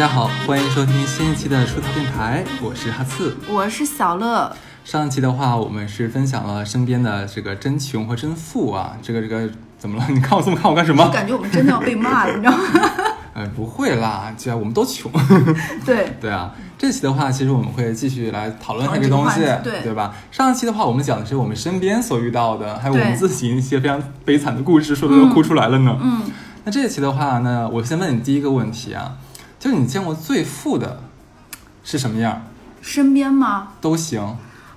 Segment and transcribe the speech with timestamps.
[0.00, 3.36] 家好，欢迎收听新一期的出逃电台，我是哈刺。
[3.46, 4.50] 我是小乐，
[4.82, 9.46] 上一期的话，我们是分享了身边的这个真穷和真富啊，这个这个
[9.78, 10.04] 怎么了？
[10.08, 11.04] 你看我这么看我干什么？
[11.04, 12.64] 我感觉我们真的要被骂了，你知道吗？
[13.34, 15.12] 哎， 不会啦，既然我们都穷。
[15.84, 20.14] 对，对啊，这期的话，其实我们会继续来讨论这个东西，对对吧？
[20.30, 25.94] 上一期的话，我们讲的是我们身边所遇到的，还有我们自己一些非常悲惨的故事，说的都哭出来了呢。
[26.00, 26.22] 嗯，
[26.64, 29.18] 那这一期的话呢，我先问你第一个问题啊，
[29.60, 31.00] 就是你见过最富的
[31.84, 32.46] 是什么样？
[32.80, 33.74] 身边吗？
[33.80, 34.20] 都行。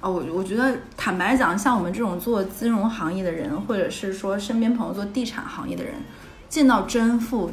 [0.02, 5.94] 哦，我我觉得坦白讲，像我们这种做金融行业的人，或者是说身边朋友做地产行业的人，
[6.50, 7.50] 见到真富，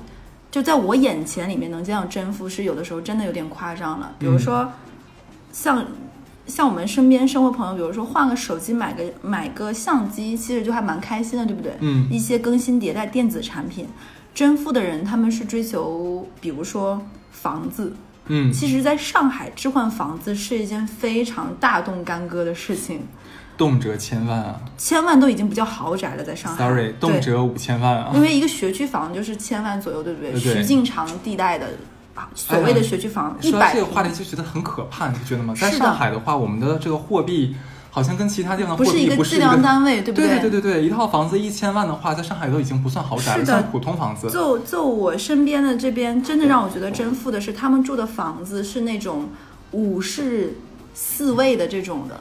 [0.51, 4.13] 就在我眼前里面能见到真富，是有的时候真的有点夸张了。
[4.19, 4.73] 比如说，
[5.53, 5.87] 像
[6.49, 11.77] 像我们身边生活朋友，比如说换个手机，买个买个相机，其实就还蛮开心的，对不对？
[11.79, 13.87] 嗯一些更新迭代电子产品，
[14.35, 17.01] 真富的人他们是追求，比如说
[17.41, 17.93] 房子。
[18.33, 23.01] 嗯，其实，在上海置换房子是一件非常大动干戈的事情，
[23.57, 26.65] 动辄千万啊千万都已经不叫豪宅了，在上海。
[26.65, 28.21] ，sorry，动，辄五千万啊因。
[28.21, 30.39] 为一个学区房就是千万左右，对不对？
[30.39, 31.67] 徐静长地带的
[32.15, 35.53] 啊，所谓的学区房一说到百这个话题，就觉得很可怕，你不觉得吗？
[35.57, 37.57] 在上海的话，我们的这个货币
[37.91, 44.31] 好像跟其他地方的不是一个计量单位， 对不对对对对对对，一套房子一千万的话，在上海都已经不算豪宅算普通房子。
[44.31, 49.29] 就就我身边的这边，真的让我觉得真富的是，他们住的房子是那种
[49.73, 50.59] 五室
[50.95, 52.21] 四卫的这种的，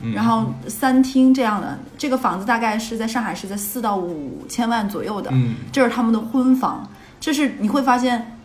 [0.00, 1.78] 嗯然后三厅这样的。
[1.98, 6.88] 这个房子大概是在上海是在四到五千万左右的，嗯，这是他们的婚房。
[7.20, 8.39] 这是你会发现，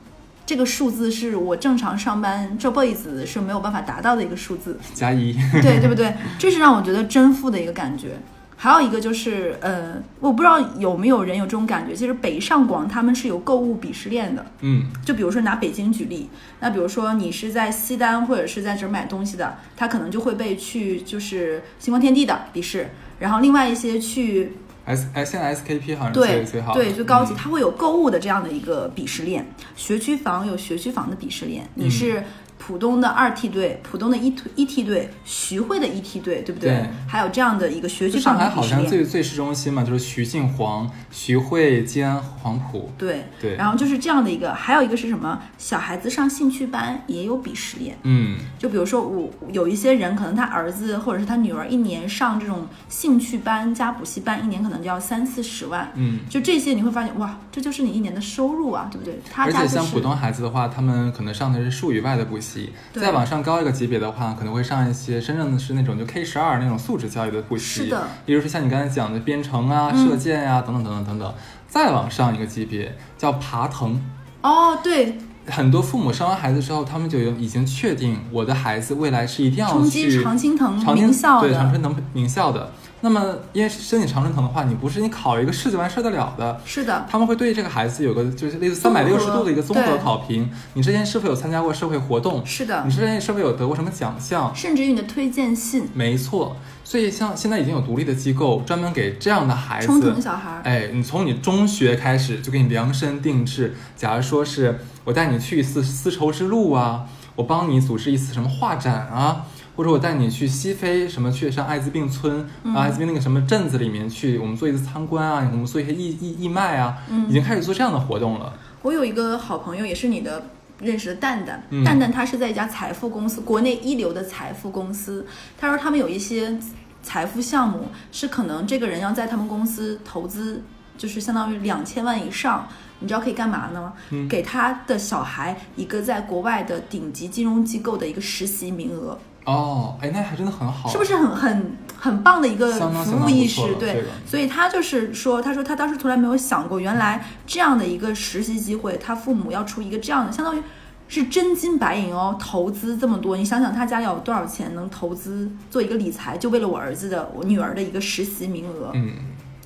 [0.46, 4.80] 这个数字是我正常上班这辈子是没有办法达到的一个数字。
[4.94, 6.14] 加一， 对对不对？
[6.38, 8.20] 这是让我觉得真富的一个感觉。
[8.58, 14.46] 还有一个就是，呃，我不知道有没有人有这种感觉，其实北上广他们是有购物鄙视链的。
[14.62, 16.30] 嗯，就比如说拿北京举例，
[16.62, 24.54] 那比如说你是在西单或者是在这儿买东西的，他可能就会被去就是星光天地的鄙视，然后另外一些去
[24.86, 27.36] S 哎，现在 SKP 好像是对最最好，对就高级，嗯。
[27.36, 31.86] 它会有购物的这样的一个鄙视链，学区房有学区房的鄙视链，嗯。
[31.86, 32.24] 你是
[32.66, 36.72] 浦东的二梯队、浦东的一一梯队、徐汇的一梯队，对不对？
[36.72, 38.84] 对还有这样的一个学区房的上海好像。
[38.88, 42.90] 最最市中心嘛，就是徐泾黄、徐汇、静安、黄埔。
[42.98, 45.40] 对对然后就是这样的一个，还有一个是什么？
[45.60, 47.96] 小孩子上兴趣班也有鄙视链。
[48.02, 55.92] 嗯，就比如说我有一些人，可能他儿子或者是他女儿一年上这种兴趣班加补习班，一年可能就要三四十万。
[55.94, 59.20] 嗯，就这些你会发现，哇，这就是你一年的收入啊，对不对？
[59.32, 62.55] 他而且像普通孩子的话，他们可能上的是数语外的补习，
[62.94, 67.84] 对再往上高一个级别的话，可能会上一些真正的是那种就 K 十二那种素质教育的补习。
[67.84, 71.34] 是的，例如说像你刚才讲的编程啊、嗯射箭呀、等等等等等等。
[71.68, 74.00] 再往上一个级别叫爬藤，
[74.42, 75.18] 哦，对，
[75.48, 82.72] 很多父母生完孩子之后，他们就有已经确定我的孩子未来是一定要冲击去常青藤名校的，对常春藤名校的。
[83.06, 90.50] 那么因为申请常春藤的话，你不是你考一个试就完事儿得了的，是的，他们会对这个孩子有个就是类似三百六十度的一个综合考评。
[90.74, 92.44] 你之前是否有参加过社会活动？
[92.44, 94.52] 是的你，之前是否有得过什么奖项？
[94.56, 103.76] 甚至于你的推荐信，没错，所以像现在已经有独立的机构专门给这样的孩冲子藤小孩，哎，你从你中学开始就给你量身定制。
[103.96, 107.06] 假如说是我带你去一次丝绸之路啊，
[107.36, 118.54] 我帮你组织一次什么画展啊，或者我带你去西非什么去上艾滋病村、嗯啊，艾滋病那个什么镇子里面去，我们做一次参观啊，我们做一些义义义卖啊，嗯已经开始做这样的活动了。
[118.82, 120.46] 我有一个好朋友，也是你的
[120.80, 125.26] 认识的蛋蛋，嗯蛋蛋他是在一家财富公司，国内一流的财富公司。
[125.58, 126.58] 他说他们有一些
[127.04, 130.64] 财富项目是可能这个人要在他们公司投资，
[130.98, 132.68] 就是相当于两千万以上。
[133.00, 133.92] 你知道可以干嘛呢？
[134.12, 142.72] 嗯给他的小孩一个在国外的顶级金融机构的一个实习名额，哦，哎，那还真的很好，是不是很很很棒的一个
[143.06, 150.62] 服务意识对这个，所以他就是说，他说他当时从来没有想过，原来这样的一个实习机会，他父母要出一个这样的，相当于
[151.08, 159.12] 是真金白银哦，投资这么多，你想想他家里有多少钱能投资做一个理财，就为了我儿子的我女儿的一个实习名额，嗯，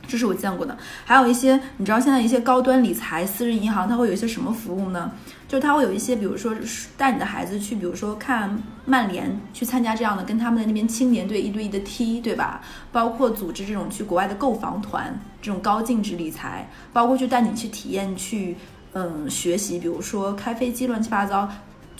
[0.05, 0.77] 这是我见过的。
[1.05, 5.11] 还有一些，你知道现在一些高端理财私人银行，它会有一些什么服务呢？
[5.49, 6.55] 就是它会有一些，比如说
[6.95, 12.61] 带你的孩子去，比如说看曼联，去参加这样的跟他们的那边青年队一对一的踢，对吧？
[12.91, 18.55] 包括组织这种去国外的购房团，这种高净值理财，包括去带你去体验去
[18.93, 21.49] 嗯学习，比如说开飞机，乱七八糟。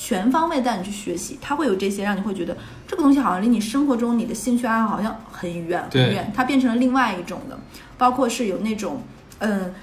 [0.02, 2.56] 全方位带你去学习，他会有这些让你会觉得
[2.88, 7.60] 这个东西好像离你生活中你的兴趣爱好好像很远很远，它变成了另外一种的，
[7.98, 9.02] 包括是有那种
[9.40, 9.74] 嗯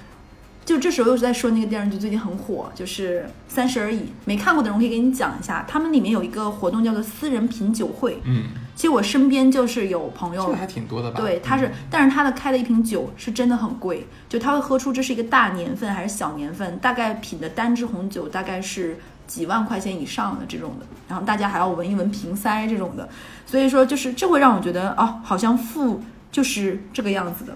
[0.67, 8.19] 就这时候又是在说那个电视剧最近很火，就是《三十而已》，没看过的人我可以给你讲一下，他们里面有一个活动叫做私人品酒会。
[8.25, 11.21] 嗯，其实我身边就是有朋友这，还挺多的吧？
[11.21, 23.07] 对，他是嗯，但是他的开的一瓶酒是真的很贵，就他会喝出这是一个大年份还是小年份，大概品的单支红酒大概是几万块钱以上的这种的，然后大家还要闻一闻瓶塞这种的，
[23.45, 27.55] 所以说就是这会让我觉得哦，好像富就是这个样子的，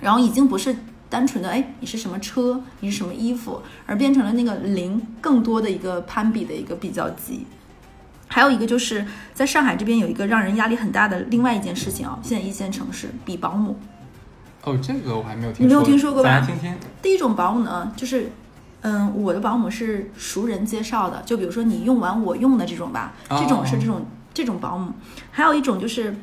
[0.00, 0.76] 然后已经不是
[1.10, 7.46] 单纯的哎你是什么车，你是什么衣服，而变成了那个零更多的一个攀比的一个比较级。
[8.30, 13.78] 还有一个就是在上海这边有一个让人压力很大的另外一件事情啊，现在一线城市比保姆。
[14.64, 16.76] 哦，这个我还没有听说，你没有听说过吧咱听听。
[17.00, 18.30] 第一种保姆呢，就是，
[18.82, 24.92] 嗯，我的保姆是熟人介绍的，就比如说你用完我用的这种吧，哦这种是这种这种保姆。
[25.30, 26.14] 还有一种就是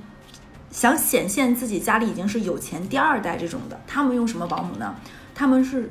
[0.76, 4.94] 想显现自己家里已经是有钱第二代这种的，他们用什么保姆呢？
[5.34, 5.90] 他们是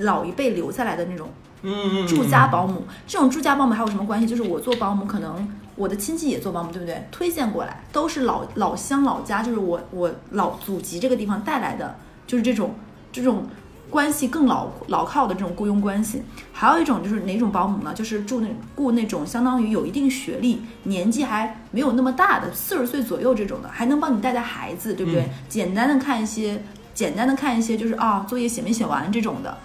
[0.00, 1.30] 老一辈留下来的那种
[1.62, 4.26] 嗯嗯，住家保姆，这种住家保姆还有什么关系？
[4.26, 7.02] 就是我做保姆，可能我的亲戚也做保姆，对不对？
[7.10, 11.96] 推荐过来，都是老老乡老家，就是我我老祖籍这个地方带来的，
[12.26, 12.74] 就是这种
[13.10, 13.46] 这种
[13.90, 16.22] 关系更牢牢靠的这种雇佣关系。
[16.52, 17.92] 还有一种就是哪种保姆呢？
[17.92, 25.22] 就是住那雇那种相当于有一定学历、年纪还没有那么大的，四十岁左右这种的，还能帮你带带孩子，对不对？
[25.22, 26.62] 嗯简单的看一些，
[26.94, 29.58] 简单的看一些，就是啊，作业写没写完这种的。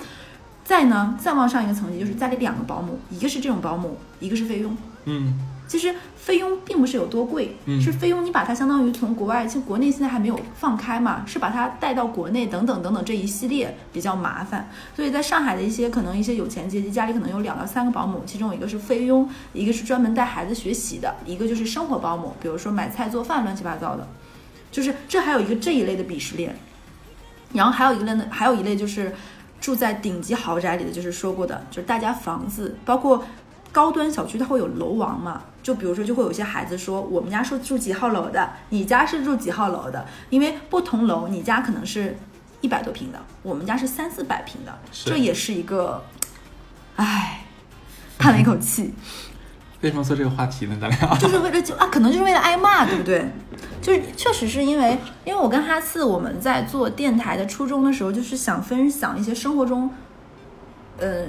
[0.63, 4.75] 再呢，再往上一个层级，就是家里两个保姆，一个是这种保姆，一个是费用。
[5.05, 5.37] 嗯
[5.67, 14.69] 其实菲佣并不是有多贵，嗯是菲佣你把它相当于从国外，其实国内现在还没有放开嘛，是把它带到国内等等等等这一系列比较麻烦。
[14.95, 24.07] 所以在上海的一些可能一些有钱阶级家里可能有两到三个保姆，其中有一个是菲佣，一个是专门带孩子学习的，一个就是生活保姆，比如说买菜做饭乱七八糟的，
[24.71, 26.55] 就是这还有一个这一类的鄙视链。
[27.53, 29.13] 然后还有一个类呢，还有一类就是
[29.61, 33.23] 住在顶级豪宅里的，就是说过的，就是大家房子，包括
[33.75, 35.41] 高端小区，它会有楼王嘛。
[35.61, 42.17] 就比如说，就会有一些孩子说，我们家是住几号楼的，你家是住几号楼的，因为不同楼，你家可能是
[42.61, 46.01] 一百多平的，我们家是三四百平的，这也是一个，
[46.95, 47.43] 唉，
[48.17, 48.93] 叹了一口气。
[49.81, 50.77] 为什么做这个话题呢？
[50.79, 53.29] 咱俩 就是为了就啊，可能就是为了挨骂，对不对？
[53.81, 59.91] 就是确实是因为，因为我跟哈次我们在做电台的初衷的时候，就是想分享一些生活中，
[60.97, 61.25] 呃，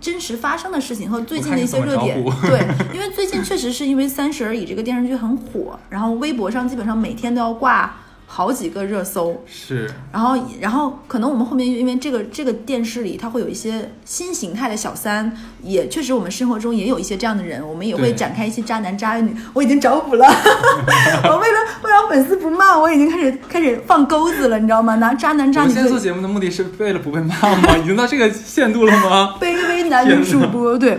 [0.00, 7.94] 真实发生的事情和最近的一些热点 对，因为最近确实是因为《三十而已》这个电视剧很火，然后微博上基本上每天都要挂
[8.30, 9.42] 好几个热搜。
[9.46, 19.34] 是然后，然后可能我们后面因为这个这个电视里，它会有一些新形态的小三，也确实我们生活中也有一些这样的人，我们也会展开一些渣男渣女。
[19.54, 20.26] 我已经找补了，
[21.24, 24.94] 我为了为了粉丝不骂，我已经开始开始放钩子了，你知道吗？
[24.96, 27.76] 拿渣男渣女现在做节目的目的是为了不被骂吗？
[27.82, 29.36] 已经到这个限度了吗？
[29.40, 30.98] 卑微男女主播对。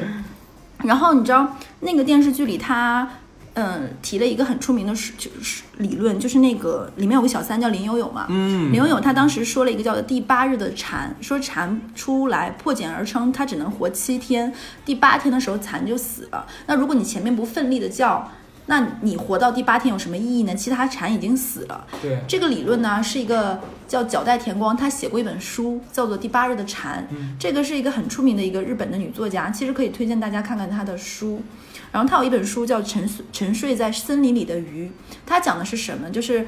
[0.83, 3.07] 然后你知道那个电视剧里他。
[3.61, 14.53] 嗯，提了一个很出名的是就是理论，就是那个里面有个小三叫林有有嘛，嗯，林有有他当时说了一个叫做第八日的蝉，说蝉出来破茧而成，它只能活七天，
[14.85, 16.45] 第八天的时候蝉就死了。
[16.67, 18.31] 那如果你前面不奋力的叫，
[18.67, 20.53] 那你活到第八天有什么意义呢？
[20.53, 21.87] 其他蝉已经死了。
[22.01, 27.01] 对，这个理论呢是一个叫角代田光，他写过一本书，叫做《第八日的蝉》。
[27.15, 31.41] 嗯这个是一个很出名的一个日本的女作家，其实可以推荐大家看看她的书。
[31.91, 34.87] 然后他有一本书叫《沉睡沉睡在森林里的鱼》，
[35.25, 36.09] 它讲的是什么？
[36.09, 36.45] 就是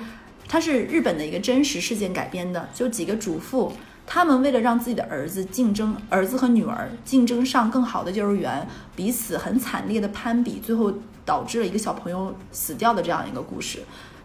[0.48, 3.72] 它是日本的一个真实事件改编的，就几个主妇。
[4.06, 10.94] 他们为了让自己的儿子竞争，儿子和女儿竞争上更好的幼儿园，彼此很惨烈的攀比，最后
[11.24, 13.80] 导致了一个小朋友死掉的这样一个故事。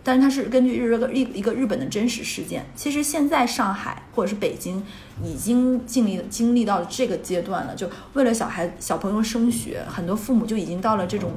[0.07, 2.65] 但是它是根据日个日一个日本的真实事件。
[2.77, 4.81] 其实现在上海或者是北京
[5.25, 11.33] 已经经历经历到了这个阶段了，就为了小孩小朋友升学，很多父母就已经到了这种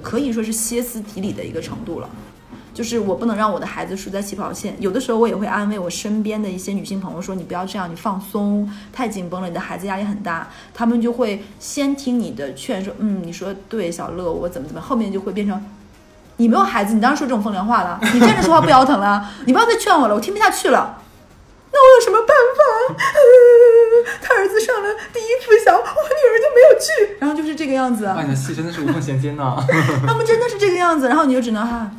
[0.00, 2.08] 可以说是歇斯底里的一个程度了。
[2.72, 4.74] 就是我不能让我的孩子输在起跑线。
[4.80, 15.58] 有的时候我也会安慰我身边的一些女性朋友说：“你不要这样，你放松，太紧绷了，你的孩子压力很大。”他们就会先听你的劝，说：“嗯，你说对，小乐，我怎么怎么。”后面就会变成。
[16.38, 17.98] 你没有孩子，你当然说这种风凉话了。
[18.12, 20.98] 你站着说话不腰疼了，你不要再劝我了，我听不下去了。
[21.72, 22.94] 那我有什么办法？
[22.94, 28.06] 呃、 他儿子上了第一附小，我女儿就没有去，然后就是这个样子。
[28.06, 29.56] 哇，你的戏真的是无缝衔接呢。
[30.06, 31.90] 他们真的是这个样子，然后你就只能哈、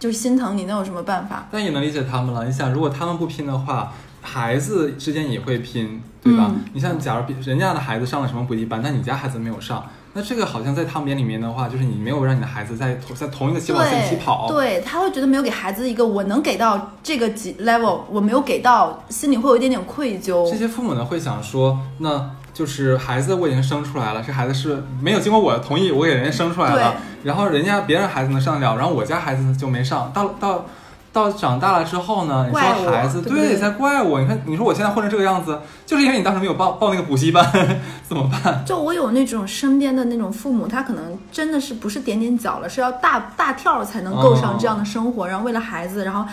[0.00, 1.46] 就是心疼你，能有什么办法？
[1.52, 2.44] 但也能理解他们了。
[2.44, 6.46] 你想，如果他们不拼的话，孩子之间也会拼，对吧？
[6.48, 20.56] 嗯你像，假如比人家的孩子上了什么补习班，但你家孩子没有上，那这个好像在他们眼里面的话，就是你没有让你的孩子在同在同一个起跑线起跑，对，他会觉得没有给孩子一个我能给到这个级 level，我没有给到，心里会有一点点愧疚这。
[20.56, 30.66] 些父母呢会想说，那就是孩子我已经生出来了，这孩子是没有经过我的同意，我给人家生出来了，然后人家别人孩子能上得了，然后我家孩子就没上，到到。
[31.12, 37.44] 到长大了之后呢，你说孩子对不对在怪我，你看你说我现在混成这个样子，就是因为你当时没有报报那个补习班，
[38.08, 38.64] 怎么办？
[38.64, 46.24] 就我有那种身边的那种父母，他可能真的是不是点点脚了，是要大大跳才能够上这样的生活，然后为了孩子，然后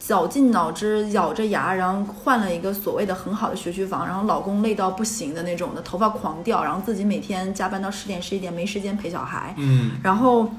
[0.00, 10.50] 绞尽脑汁咬着牙，然后换了一个所谓的很好的学区房，然后老公累到不行的那种的，头发狂掉，然后自己每天加班到十点十一点，没时间陪小孩，嗯，然后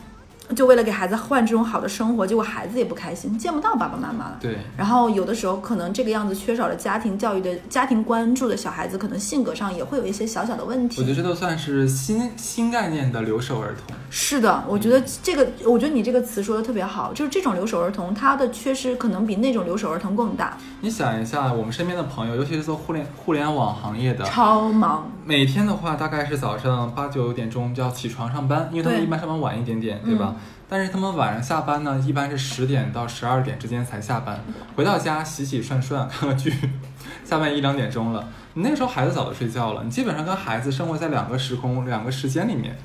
[0.56, 4.38] 就为了给孩子换这种好的生活，结果孩子也不开心，见不到爸爸妈妈了。
[4.40, 11.02] 对，然后有的时候可能这个样子缺少了家庭教育的家庭关注的小孩子，可能性格上也会有一些小小的问题。
[11.02, 13.96] 我觉得这都算是新新概念的留守儿童。
[14.10, 25.12] 是的，我觉得这个，我觉得你这个词说的特别好，就是这种留守儿童，他的缺失可能比那种留守儿童更大，你想一下，我们身边的朋友，尤其是做互联互联网行业的，超忙。
[25.30, 30.34] 每天的话大概是早上八九点钟就要起床上班，因为他们一般上班晚一点点，对吧？
[30.68, 34.44] 但是他们晚上下班呢，一般是十点到十二点之间才下班，
[34.76, 36.52] 回到家洗洗涮涮看个剧，
[37.24, 38.28] 下班一两点钟了。
[38.56, 42.76] 你那个时候孩子早就睡觉了，你基本上跟孩子生活在两个时空、两个时间里面。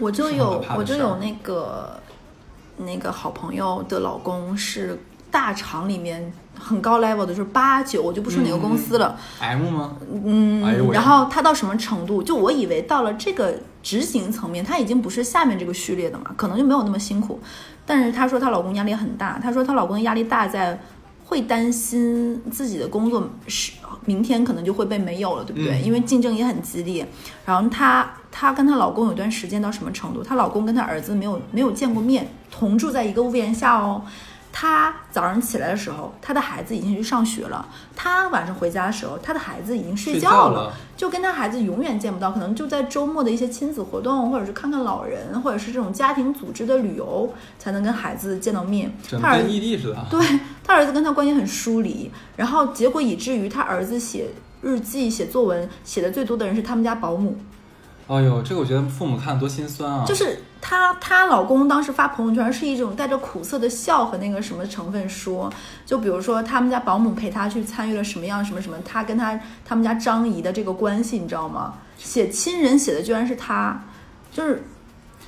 [0.00, 2.00] 我就有我就有那个
[2.78, 9.18] 那个好朋友的老公是大厂里面很高 level 的，就是八九，我就不说哪个公司了。
[9.40, 9.96] M 吗？
[10.24, 12.22] 嗯，哎然后他到什么程度？
[12.22, 17.40] 就我以为到了这个执行层面，他已经不是下面这个序列的嘛，可能就没有那么辛苦。
[17.86, 20.80] 但是她说她老公压力很大，她说她老公的压力大在
[21.26, 23.72] 会担心自己的工作是
[24.06, 25.80] 明天可能就会被没有了，对不对？
[25.80, 27.06] 嗯因为竞争也很激烈。
[27.44, 30.22] 然后她她跟她老公有段时间到什么程度？
[30.22, 34.02] 她老公跟她儿子没有没有见过面，同住在一个屋檐下哦。
[34.56, 37.68] 她早上起来的时候，他的孩子已经去上学了。
[37.96, 48.96] 他晚上回家的时候，他的孩子已经睡觉了就跟他孩子永远见不到，可能就在周末的一些亲子活动，或者是看看老人，或者是这种家庭组织的旅游，才能跟孩子见到面。
[49.20, 50.06] 他儿子异地似的。
[50.08, 50.24] 对
[50.62, 54.28] 他儿子跟他关系很疏离，然后结果以至于他儿子写
[54.62, 57.36] 日记、写作文写的最多的人是他们家保姆，
[58.06, 60.04] 哎呦，这个我觉得父母看多心酸啊！
[60.06, 65.50] 就是她她老公当时发朋友圈是一种带着苦涩的笑和那个什么成分说，
[65.86, 71.74] 就比如说他们家保姆陪她去参与了什么样什么什么，她跟她他们家张姨的这个关系你知道吗？
[71.96, 73.84] 写亲人写的居然是她，
[74.30, 74.64] 就是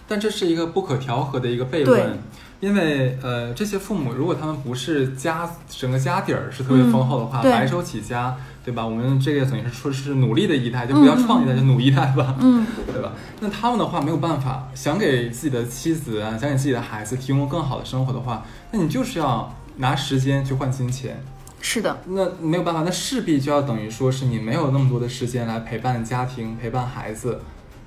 [0.06, 2.18] 但这是一个不可调和的一个悖论，
[2.60, 8.84] 因为呃，这些父母如果他们不是家整个家底儿是特别丰厚的话，嗯白手起家，对吧？
[8.84, 13.12] 我们这个等于是说是努力的一代，就不要创一代，就努一代吧，嗯，对吧？
[13.38, 21.22] 那他们的话没有办法，想给自己的妻子啊，想给自己的孩子提供更好的生活的话，那你就是要拿时间去换金钱。
[21.60, 27.40] 是的，那没有办法，那势必就要等于说是你没有那么多的时间来陪伴家庭、陪伴孩子，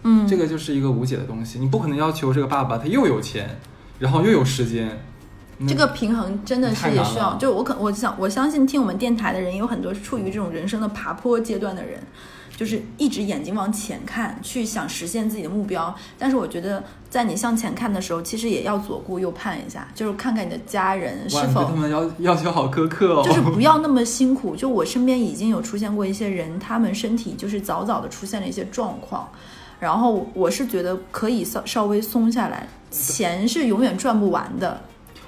[0.04, 1.60] 嗯，这个就是一个无解的东西。
[1.60, 3.60] 你不可能要求这个爸爸他又有钱，
[4.00, 5.19] 然后又有时间，那
[5.68, 12.00] 这个平衡真的是也需要，就我可我想我相信听我们电台的人有很多是处于这种人生的爬坡阶段的人，
[12.56, 15.94] 就是一直眼睛往前看，去想实现自己的目标。
[16.18, 23.24] 但是我觉得在你向前看的时候，其实也要左顾右盼一下，就是看看你的家人，是否对他们要要求好苛刻哦。
[23.26, 24.56] 就是不要 那么辛苦。
[24.56, 29.30] 就我身边已经有出现过一些人，他们身体就是早早的出现了一些状况，
[29.82, 34.82] 然后我是觉得可以稍稍微松下来，钱是永远赚不完的。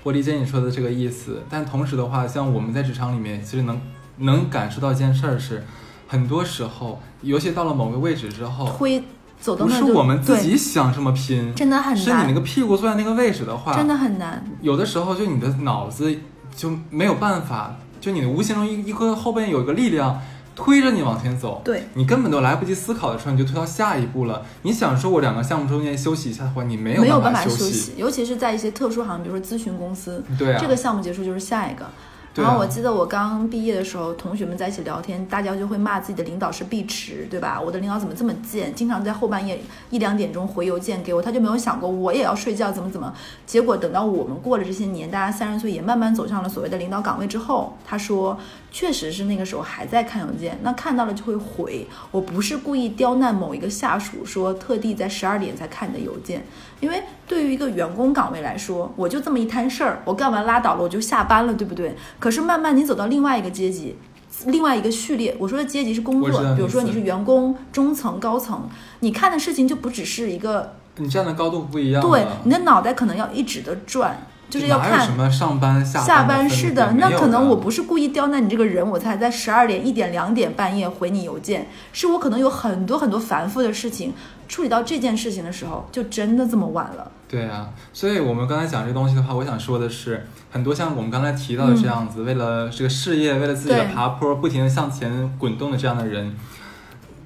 [0.03, 3.79] 我理解你说的这个意思，但同时的话，像我们在职场里面，其实能
[4.17, 5.63] 能感受到一件事儿是，
[6.07, 9.03] 很多时候，尤其到了某个位置之后，推
[9.39, 14.43] 走到不是我们自己想这么拼，真的很难是你那个屁股坐在那个位置的话，真的很难。
[14.61, 16.15] 有的时候就你的脑子
[16.55, 20.19] 就没有办法，就你的无形中一一个后边有一个力量
[20.63, 24.43] 推着你往前走，对，你根本都来不及思考的时候，你就推到下一步了。
[24.61, 31.85] 你想说我两个项目中间休息一下的话，你没没有办办法休息，尤其是在一些特殊行业，比如说咨询公司，对啊，这个项目结束就是下一个。
[32.33, 37.59] 然后我记得我刚毕业的时候，同学们在一起聊天，大家就会骂自己的领导是碧池，对吧？
[37.59, 43.13] 我的领导怎么这么贱，经常在后半夜一两点钟回邮件给我，他就没有想过我也要睡觉，怎么怎么。
[43.45, 48.39] 结果等到我们过了这些年，大家三十岁也慢慢走上了所谓的领导岗位之后，他说
[48.71, 51.85] 确实是那个时候还在看邮件，那看到了就会回。
[52.09, 56.43] 我不是故意刁难某一个下属，说特地在十二点才看你的邮件，
[56.79, 61.93] 因为对于一个员工岗位来说，我就这么一摊事儿，我干完拉倒了，我就下班了，对不对？
[62.17, 63.97] 可是慢慢你走到另外一个阶级，
[64.45, 65.35] 另外一个序列。
[65.37, 68.69] 我说的阶级是工作，比如说你是员工、中层、高层，
[69.01, 72.01] 你看的事情就不只是一个，你站的高度不一样。
[72.01, 84.13] 对，你的脑袋可能要一直的转，就是要看哪有什么上班下下班班是的，那可能我不不是故意刁难你这个人，我才在十二点、一点、两点半夜回你邮件，是我可能有很多很多繁复的事情，
[84.49, 87.09] 处理到这件事情的时候，就真的这么晚了。
[87.29, 96.35] 对啊，所以我们刚才讲这东西的话，我想说的是，很多像我们刚才提到的这样子，为了这个事业，为了自己的爬坡，不停的向前滚动的这样的人，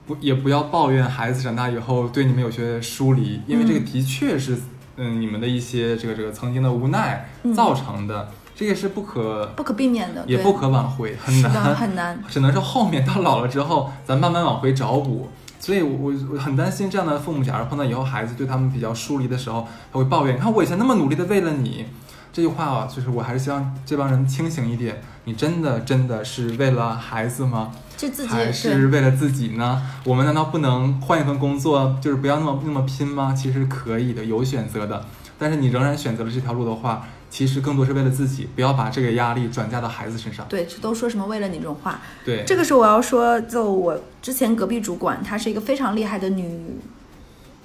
[0.05, 4.55] 不也不要抱怨孩子长大以后对你们有些疏离，因为这个的确是，
[4.97, 12.17] 嗯，你们的一些这个这个曾经的无奈嗯造成的，这也是不可不可避免的，也不可挽回，很，难，很难。
[12.29, 15.29] 只能是后面到老了之后，咱慢慢往回找补。
[15.59, 21.87] 所以我，我我很担心这样的父母，假如碰到以后孩子对他们比较疏离的时候，他会抱怨：“你看我以前那么努力的为了你。”
[22.35, 25.01] 这句话啊，就是我还是希望这帮人清醒一点。
[25.23, 27.71] 你真的真的是为了孩子吗？
[27.95, 29.81] 就自己还是为了自己呢？
[30.03, 33.33] 我们难道不能换一份工作，就是不要那么那么拼吗？
[33.33, 35.05] 其实可以的，有选择的。
[35.39, 40.45] 但是你仍然选择了这条路的话，其实更多是为了自己，不要把这个压力转嫁到孩子身上。
[40.49, 42.01] 对，都说什么为了你这种话。
[42.25, 46.81] 对，这个时候我要说，就我之前隔壁主管，她是一个非常厉害的女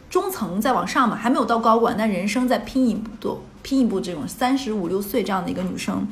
[0.08, 6.06] 中层，再往上嘛，还没有到高管，但人生在拼一步，拼一部这种三十五六岁这样的一个女生。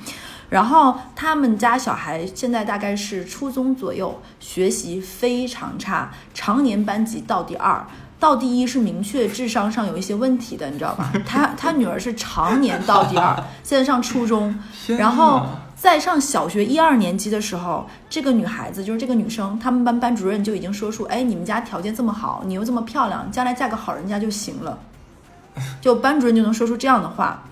[0.51, 7.87] 然后他们家小孩现在大概是初中左右，学习非常差，常年班级倒第二。
[8.21, 11.13] 倒第一是明确智商上有一些问题的，你知道吧？
[11.25, 14.59] 他他女儿是常年倒第二，现在上初中，
[14.99, 24.77] 然后哪在上小学一二年级的时候，这个女孩子就是这个女生，他们班班主任就已经说出，哎，你们家条件这么好，你又这么漂亮，将来嫁个好人家就行了。
[25.81, 27.43] 就班主任就能说出这样的话。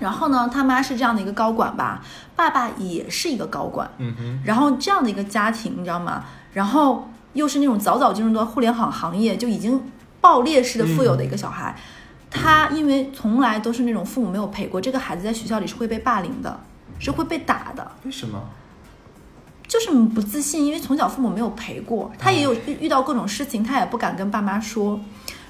[0.00, 2.00] 然后呢，他妈是这样的一个高管吧，
[2.36, 6.24] 爸爸也是一个高管，嗯哼，然后这样的一个家庭，你知道吗？
[6.52, 9.82] 然后又是那种早早进入到互联网行业就已经
[10.20, 11.76] 爆裂式的富有的一个小孩，
[12.30, 16.60] 他因为从来都是那种父母没有陪过，这个孩子在学校里是会被霸凌的，
[17.00, 18.40] 是会被打的，为什么？
[19.66, 25.00] 就是不自信，因为从小父母没有陪过，他也有遇遇到各种事情，他也不敢跟爸妈说。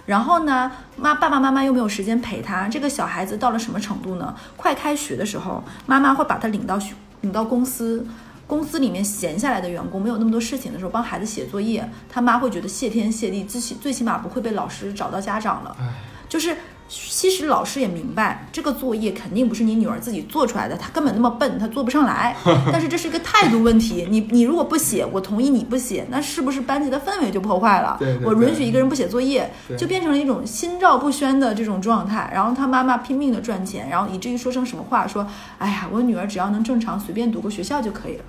[0.09, 4.35] 然后呢，妈爸爸妈妈又没有时间陪他，这个小孩子到了什么程度呢？
[4.57, 8.07] 快开学的时候，妈妈会把他领到学领到公司，
[8.47, 15.77] 公司里面闲下来的员工没有那么多事情的时候，帮孩子写作业，他妈会觉得谢天谢地，最起最起码不会被老师找到家长了。
[15.79, 15.85] 唉，
[16.27, 16.57] 就是
[16.89, 22.35] 其实老师也明白，这个作业肯定不是你女儿自己做出来的，她根本那么笨，她做不上来。
[22.73, 27.97] 但是这是一个态度问题，你你如果不写，我同意你不写，那是不是班级的氛围就破坏了？
[27.99, 32.31] 对对我允许一个人不写作业，就变成了一种心照不宣的这种状态。
[32.33, 35.27] 然后他妈妈拼命的赚钱，然后以至于说成什么话，说，
[35.59, 38.25] 哎呀，我女儿只要能正常随便读个学校就可以了。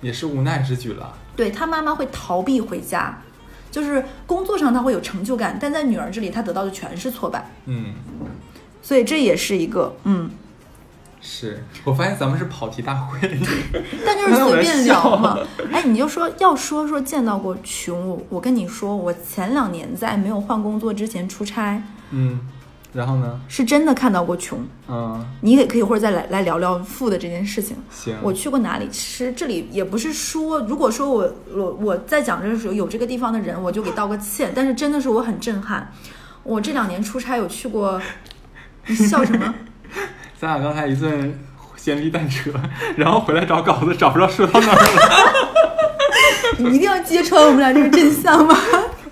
[0.00, 1.14] 也是无奈之举了。
[1.36, 3.18] 对他妈妈会逃避回家，
[3.74, 7.50] 就是工作上他会有成就感，但在女儿这里他得到的全是挫败。
[7.66, 7.86] 嗯，
[8.80, 10.30] 所以这也是一个，嗯，
[11.20, 13.18] 是我发现咱们是跑题大会。
[14.06, 15.36] 但就是随便聊嘛。
[15.72, 21.82] 哎，你就说要说说见到过穷，我我跟你说，我前两年在没有换工作之前出差，
[22.12, 22.38] 嗯，
[22.94, 23.40] 然后呢？
[23.48, 24.58] 是真的看到过穷。
[24.88, 27.76] 嗯，你也可以或者再来来聊聊富的这件事情。
[27.90, 28.16] 行。
[28.22, 28.88] 我去过哪里？
[28.88, 34.52] 其实这里也不是说，如果说我我我在讲这个时候有这个地方的人，我就给道个歉。
[34.54, 35.92] 但是真的是我很震撼。
[36.44, 38.00] 我这两年出差有去过，
[38.86, 39.54] 你笑什么？
[40.38, 41.36] 咱俩刚才一顿
[41.76, 42.50] 闲逼蛋扯，
[42.96, 45.32] 然后回来找稿子，找不着说到哪儿了。
[46.58, 48.56] 你一定要揭穿我们俩这个真相吗？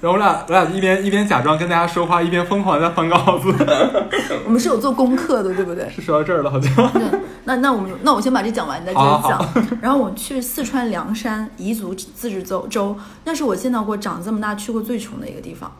[0.02, 3.54] 然后我俩我俩一边一边假装跟大家说话，一边疯狂地在翻稿子。
[4.44, 5.88] 我们是有做功课的，对不对？
[5.90, 6.74] 是说到这儿了，好像。
[6.92, 9.78] 对，那那我们那我先把这讲完，你再接着好讲。
[9.80, 15.70] 然后我去四川凉山彝族自治州州，那是我见到过长这么大去过最穷的一个地方，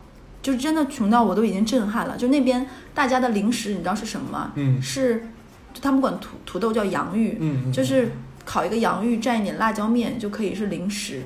[0.41, 2.15] 就是真的穷到我都已经震撼了。
[2.15, 4.51] 就那边大家的零食，你知道是什么吗？
[4.55, 5.27] 嗯是
[5.73, 7.37] 就他们管土土豆叫洋芋，
[7.73, 8.09] 就是
[8.45, 11.23] 烤一个洋芋蘸一点辣椒面就可以是零食，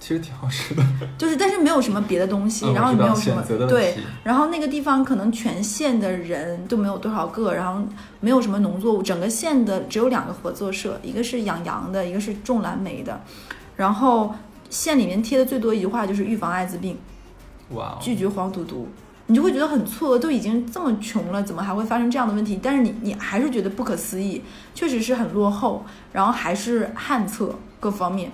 [0.00, 0.82] 其实挺好吃的。
[1.16, 7.80] 就是但是没有什么别的东西，嗯然后也没有什么选择的对，然后那个地方可能全县的人都没有多少个，然后
[8.18, 13.20] 没有什么农作物，整个县的只有两个合作社，一个是养羊的，一个是种蓝莓的。
[13.76, 14.34] 然后
[14.70, 16.98] 县里面贴的最多一句话就是预防艾滋病，
[17.70, 18.88] 哇哦，拒绝黄赌毒。
[19.26, 22.58] 你就会觉得很错愕，都已经这么穷了，怎么还会发生这样的问题？
[22.60, 24.42] 但是你你还是觉得不可思议，
[24.74, 28.32] 确实是很落后，然后还是旱厕各方面，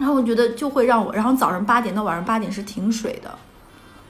[0.00, 3.30] 然后我觉得就会让我，然后早上八点到晚上八点是停水的，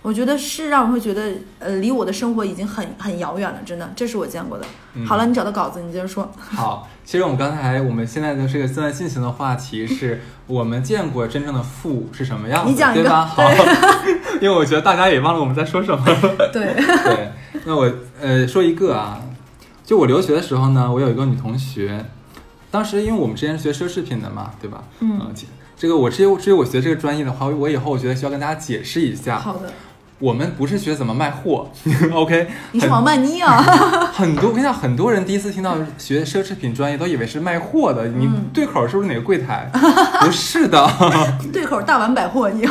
[0.02, 4.64] 我觉得是让我会觉得，呃，离我的生活已经很很遥远了，真的，这是我见过的。
[5.04, 6.30] 好了，你找到稿子，你接着说。
[6.38, 13.24] 好，其实我们刚才我们现在的这个正在进行的话题是我们见过真正的富是什么样子，你讲一个对吧？
[13.26, 13.42] 好，
[14.40, 16.04] 因为我觉得大家也忘了我们在说什么。
[16.52, 16.72] 对，
[17.04, 17.32] 对，
[17.64, 19.20] 那我呃说一个啊，
[19.84, 22.06] 就我留学的时候呢，我有一个女同学，
[22.70, 24.84] 当时因为我们之前是学奢侈品的嘛，对吧？
[25.00, 25.32] 嗯
[25.80, 29.72] 这个我至于至于我学这个专业的话，我以后我觉得需要跟大家解释一下，好的，
[30.18, 31.70] 我们不是学怎么卖货，
[32.12, 32.48] OK？
[32.72, 33.62] 你是王曼妮啊？
[34.12, 39.70] 很多我跟你讲，很多人第一次听到学奢侈品专业都以为是卖货的，你嗯对口是不是哪个柜台？
[40.20, 40.86] 不是的，
[41.50, 42.68] 对口大碗百货，你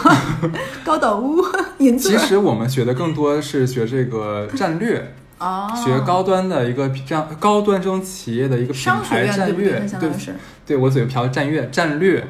[0.84, 1.44] 高岛屋
[1.80, 5.16] 银座其实我们学的更多是学这个战略。
[5.40, 9.70] 哦，学高端的一个这样高端这种企业的一个品牌战略对不对？
[9.72, 10.36] 略它，相当于是
[10.68, 12.28] 对我嘴瓢战略战略，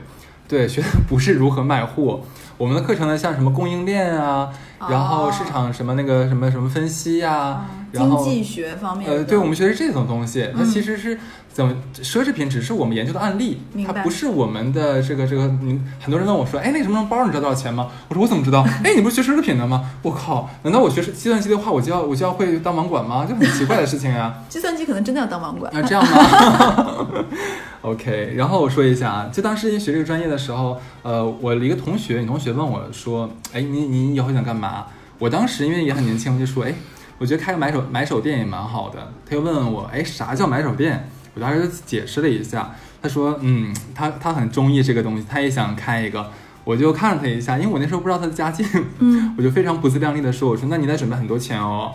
[0.49, 2.23] 对学的不是如何卖货。
[2.59, 4.49] 我们的课程呢，像什么供应链啊，
[4.89, 9.09] 然后市场什么那个什么什么分析呀、啊然后经济学方面。
[9.09, 11.17] 呃，对我们学的是这种东西，它嗯其实是
[11.51, 15.47] 怎么奢侈品只是我们研究的案例，它不是我们的这个这个。
[15.63, 17.87] 你很多人问我说，哎，那个什么什么包你知道多少钱吗？
[18.09, 18.61] 我说我怎么知道？
[18.85, 19.89] 哎，你不是学奢侈品的吗？
[20.03, 23.25] 我靠，难道我学计算机的话，我就要我就要会当网管吗？
[23.27, 25.71] 就很奇怪的事情呀、 计算机可能真的要当网管。
[25.73, 27.07] 那这样吗？
[27.81, 34.87] OK，然后我说一下啊，就当时学这个专业的时候，呃，我的一个同学，女同学问我说，哎，你你以后想干嘛？
[35.17, 36.73] 我当时因为也很年轻，我就说，哎，
[37.17, 39.11] 我觉得开个买手买手店也蛮好的。
[39.25, 41.09] 他又问问我，哎，啥叫买手店？
[41.35, 46.31] 我当时就解释了一下，他说，嗯，他他很中意这个东西，他也想开一个。
[46.65, 48.65] 我就看了他一下，因为我那时候不知道他的家境，
[48.99, 51.93] 嗯，我就非常不自量力的说，我说那你得准备很多钱哦。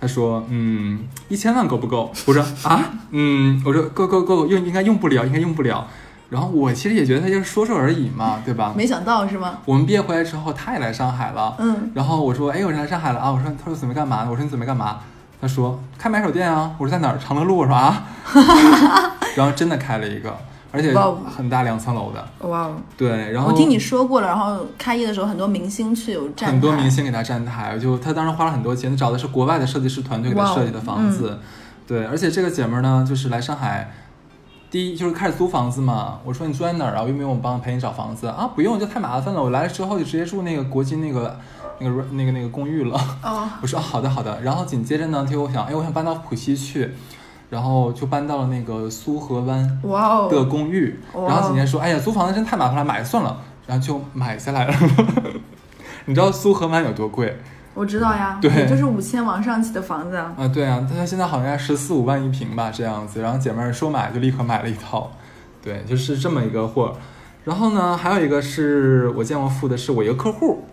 [0.00, 2.12] 他说，嗯，一千万够不够？
[2.26, 5.88] 我说啊，嗯，我说够够够，用应该用不了，应该用不了。
[6.30, 8.72] 然后我其实也觉得他就是说说而已嘛， 对吧？
[8.76, 9.58] 没想到是吗？
[9.64, 11.56] 我们毕业回来之后，他也来上海了。
[11.58, 13.30] 嗯，然后我说，哎，我来上海了啊。
[13.30, 14.26] 我说，他说准备干嘛？
[14.30, 14.98] 我说你准备干嘛？
[15.40, 16.74] 他说开买手店啊。
[16.78, 17.18] 我说在哪儿？
[17.18, 17.56] 长乐路。
[17.56, 18.04] 我说啊。
[19.36, 20.36] 然后真的开了一个，
[20.72, 20.92] 而且
[21.34, 22.48] 很大，两层楼的。
[22.48, 22.76] 哇哦！
[22.96, 31.38] 对，然后我听你说过了，然后开业的时候很多明星去有站台，很多明星给他站台，就他当时花了很多钱，找的是国外的设计师团队给他设计的房子。
[31.86, 33.92] 对，而且这个姐们儿呢，就是来上海，
[34.70, 36.18] 第一就是开始租房子嘛。
[36.24, 37.02] 我说你住在哪儿啊？
[37.04, 38.50] 用不用我帮陪你找房子啊？
[38.54, 39.42] 不用，就太麻烦了。
[39.42, 41.38] 我来了之后就直接住那个国金那个
[41.78, 43.00] 那个那个那个公寓了。
[43.22, 44.40] 哦， 我说、啊、好的好的。
[44.42, 46.90] 然后紧接着呢，就我想，哎，我想搬到浦西去，
[47.50, 49.80] 然后就搬到了那个苏河湾
[50.30, 51.00] 的公寓。
[51.14, 53.38] 哇然后紧接着说，哎呀，租房子真太麻烦了，买算了。
[53.66, 54.74] 然后就买下来了。
[56.06, 57.36] 你知道苏河湾有多贵？
[57.78, 60.34] 我知道呀， 对就是五千往上起的房子啊。
[60.36, 63.20] 啊，对啊，他现在好像十四五万一平吧，这样子。
[63.22, 65.12] 然后姐妹儿说买就立刻买了一套，
[65.62, 66.96] 对，就是这么一个货。
[67.44, 70.64] 然后呢，还有一个是我见过付的，是我一个客户，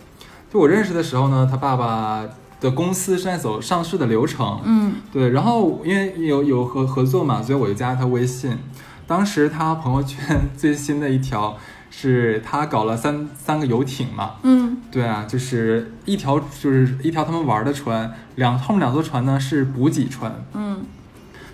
[0.51, 2.25] 就我认识的时候呢，他爸爸
[2.59, 8.57] 的公司正在走上市的流程，嗯，对，然后因为有有合合作嘛，所以我就加了他微信。
[9.07, 11.55] 当时他朋友圈 最新的一条
[11.97, 20.83] 是他搞了三三个游艇嘛，嗯，对啊，就是一条就是一条他们玩的船，两后面两艘船呢是补给船，嗯，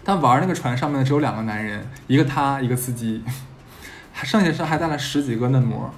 [0.04, 3.22] 但玩那个船上面呢只有两个男人，一个他一个司机，
[4.12, 5.92] 还剩下是还带了十几个嫩模。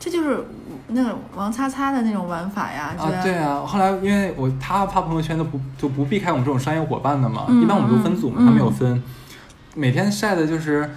[0.00, 0.42] 这就是
[0.88, 3.62] 那个王擦擦的那种玩法呀，啊，对啊。
[3.64, 9.00] 后来因为我他发朋友圈都不就不避开我们这种商业伙伴的嘛，嗯一般我们都分组嘛，嗯他没有分，
[9.76, 10.90] 每天晒的就是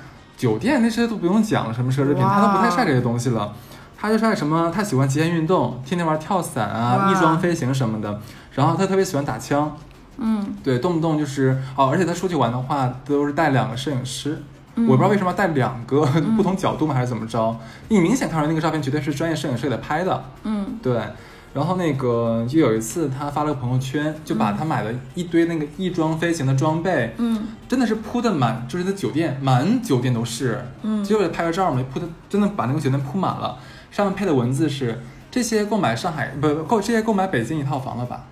[0.45, 3.51] 酒店那些都不用讲了，什么奢侈品，他都不太晒这些东西了。
[3.97, 4.71] 他就晒什么？
[4.71, 8.21] 他喜欢极限运动，天天玩跳伞啊、翼装飞行什么的。
[8.53, 9.75] 然后他特别喜欢打枪，
[10.17, 14.43] 嗯，对，动不动就是哦，而且他出去玩的话，都是带两个摄影师。
[14.75, 16.05] 嗯我不知道为什么要带两个、
[16.38, 17.58] 不同角度嘛，还是怎么着？
[17.88, 20.23] 你明显看出来那个照片绝对是专业摄影师给他拍的。
[20.43, 21.01] 嗯，对，
[21.55, 31.01] 然后那个就有一次他发了个朋友圈，就把他买的一堆那个翼装飞行的装备，嗯，真的是铺的满，就是那酒店满酒店都是，嗯。
[31.01, 33.57] 就为了拍个照嘛，铺的真的把那个酒店铺满了，
[33.89, 38.25] 上面配的文字是这些购买上海不不购这些购买北京一套房了吧？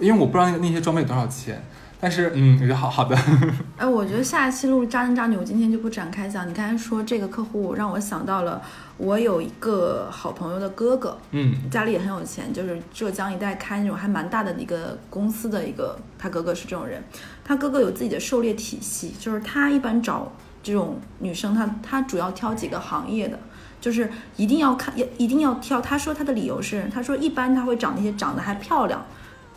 [0.00, 1.62] 因为我不知道那个那些装备多少钱，
[2.02, 3.16] 但是嗯，我觉得好好的，
[3.78, 6.48] 哎，我觉得下一期录渣男渣女，我今天就不展开讲。
[6.48, 8.60] 你刚才说这个客户，让我想到了
[8.96, 17.00] 我有一个好朋友的哥哥，嗯家里也很有钱，就是浙江一带开那种还蛮大的一个公司的一个，他哥哥是这种人，
[17.44, 23.38] 他哥哥有自己的狩猎体系，就是他一般找这种女生，他他主要挑几个行业的。
[23.80, 25.80] 就是一定要看，要一定要挑。
[25.80, 29.04] 他说他的理由是，他说一般他会找那些长得还漂亮，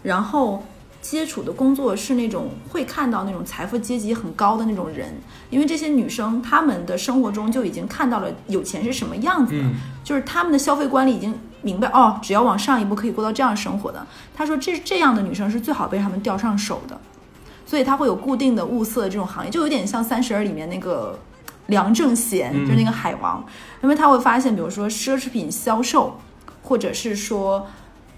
[0.01, 0.63] 然后
[1.07, 5.13] 接触的工作是那种会看到那种财富阶级很高的那种人，
[5.51, 9.75] 因为这些女生她们的生活中就已经看到了有钱是什么样子的，嗯。
[10.03, 14.03] 就是她们的消费观里已经明白哦，只要往上一步可以过到这样生活的。
[14.33, 16.99] 她说这这样的女生是最好被他们钓上手的，
[17.67, 21.19] 所以她会有固定的物色这种行业，就有点像《三十而》里面那个
[21.67, 22.65] 梁正贤，嗯。
[22.65, 23.45] 就是那个海王，
[23.83, 26.19] 因为他会发现，比如说奢侈品销售，
[26.63, 27.67] 或者是说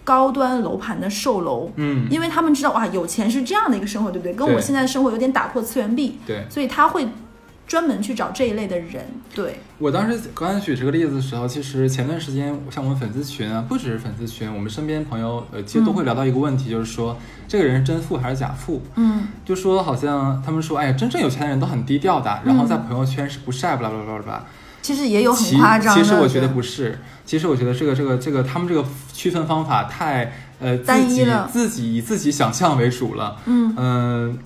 [0.07, 1.69] 高端楼盘的售楼。
[1.75, 4.33] 嗯，因为他们知道哇，有钱是这样的一个生活，对不对？
[4.33, 6.45] 跟我现在的生活有点打破次元壁，对。
[6.49, 7.05] 所以他会
[7.67, 9.03] 专门去找这一类的人。
[9.35, 18.81] 对，我当时刚才举这个例子的时候，其实前段时间像我们粉丝群啊，不只是粉丝群，我们身边朋友呃，其实都会聊到一个问题，就是说这个人是真富还是假富？
[18.95, 24.45] 嗯就说好像他们说，哎呀，真正有钱的人都很低调的，然后在朋友圈是不晒，巴拉巴拉巴拉巴拉。
[24.87, 26.01] 其实也有很其夸张的。
[26.01, 33.35] 其实我觉得不是，其实我觉得这个这个这个他们这个区分方法太呃自己单一了自己以自己想象为主了。
[33.47, 34.39] 嗯，嗯、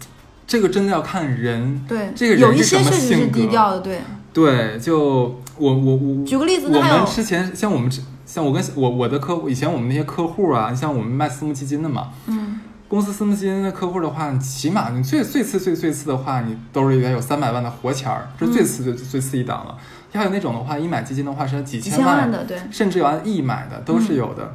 [0.47, 1.85] 这个真的要看人。
[1.87, 4.01] 对，这个人有一是什么些确实是性格低调的，对。
[4.33, 19.77] 对，就我我我举个例子，我们之前像我们之像我跟我我的客户，以前我们那些客户啊，像我们卖私募基金的嘛，嗯公司私募基金的客户的话，起码你最最次最最次的话，你兜里得有三百万的活钱儿，这是最次最最次一档了。
[20.13, 24.53] 还有那种的话，一买基金的话是几几千千万的，对，甚至有按亿买的都是有的。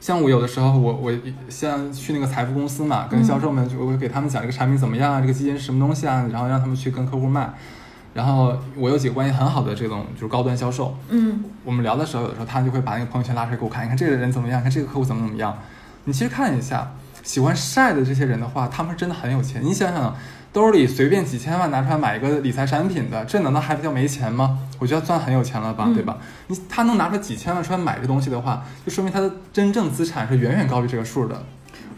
[0.00, 1.12] 像我有的时候，我我
[1.48, 7.52] 像去那个财富公司嘛，跟销售们就我会给他们讲这个产品怎么样啊，这个基金是什么东西啊，然后让他们去跟客户卖。
[8.12, 15.56] 然后我有几个关系很好的这种就是高端销售，嗯我们聊的时候，有的时候他就会把那个朋友圈拉出来给我看，你看这个人怎么样，看这个客户怎么怎么样。
[16.04, 16.90] 你其实看一下，
[17.22, 19.62] 喜欢晒的这些人的话，他们是真的很有钱。
[19.62, 20.16] 你想想，
[20.52, 24.58] 兜里随便几千万拿出来买一个理财产品的，这难道还不叫没钱吗？
[24.78, 26.18] 我觉得算很有钱了吧，嗯对吧？
[26.48, 31.44] 你他能拿出几千万出来买这东西的话，就说明他的真正资产是远远高于这个数的。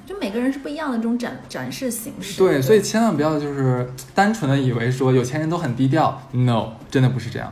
[0.05, 2.37] 就每个人是不一样的这种展展示形式。
[2.37, 7.51] 对，所以千万不要就是单纯的以为说有钱人都很低调，no，真的不是这样。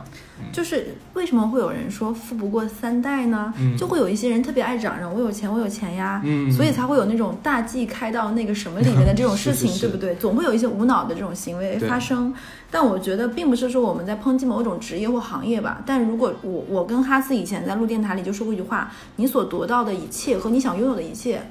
[0.51, 3.53] 就是为什么会有人说富不过三代呢？
[3.57, 10.15] 嗯就会有一些人特别爱嚷嚷我有钱，我有钱呀，嗯所以才会有那种大 G 开到那个什么里面的这种事情， 是是是对不对？
[10.15, 12.33] 总会有一些无脑的这种行为发生。
[12.69, 15.83] 但我觉得并不是说我们在抨击某种职业或行业吧。
[15.85, 21.41] 但如果我我跟哈斯以前在录电台里就说过一句话：你所得到的一切和你想拥有的一切，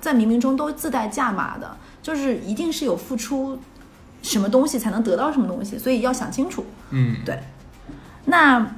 [0.00, 3.58] 在冥冥中都自带价码的，就是一定是有付出
[4.22, 6.64] 什么东西才能得到什么东西，所以要想清楚。
[6.90, 7.38] 嗯，对
[8.30, 8.76] 那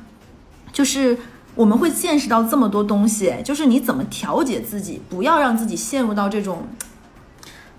[0.72, 1.16] 就是
[1.54, 6.66] 我们会见识到这么多东西，就是你怎么调节自己，不要让自己陷入到这种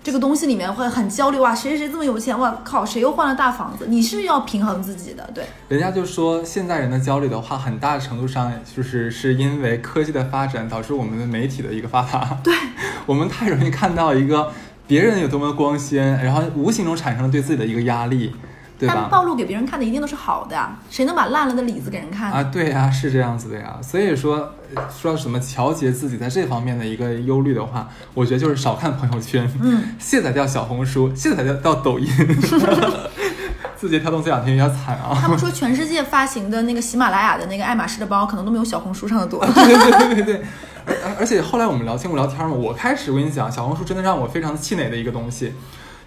[0.02, 3.86] 这个东西里面，会很焦虑哇，谁谁谁这么有钱，哇靠，谁又换了大房子？
[3.88, 12.38] 你是要平衡自己的，对，人家就说现在人的焦虑的话，很大程度上就是是因为科技的发展导致我们的媒体的一个发达。
[12.44, 12.54] 对，
[13.06, 14.52] 我们太容易看到一个
[14.86, 18.36] 别人有多么光鲜，然后无形中产生了对自己的一个压力，
[18.78, 18.94] 对吧？
[18.96, 22.32] 但暴露给别人看的一定都是好的呀，谁能把烂了的李子给人看？
[22.32, 23.78] 啊，对呀、是这样子的呀。
[23.82, 32.08] 所以说，呃说什么调节自己在这方面的一个忧虑的话，我觉得就是少看朋友圈，嗯， 卸载掉小红书，卸载掉掉抖音。
[33.76, 35.16] 字节跳动这两天有点惨啊。
[35.20, 39.44] 他们说全世界发行的那个喜马拉雅的那个爱马仕的包，可能都没有小红书上的多。
[39.44, 40.42] 对对对对对，
[40.86, 45.52] 而而而且后来我们聊天，我聊天嘛，我开始我跟你讲，小红书真的让我非常气馁的一个东西。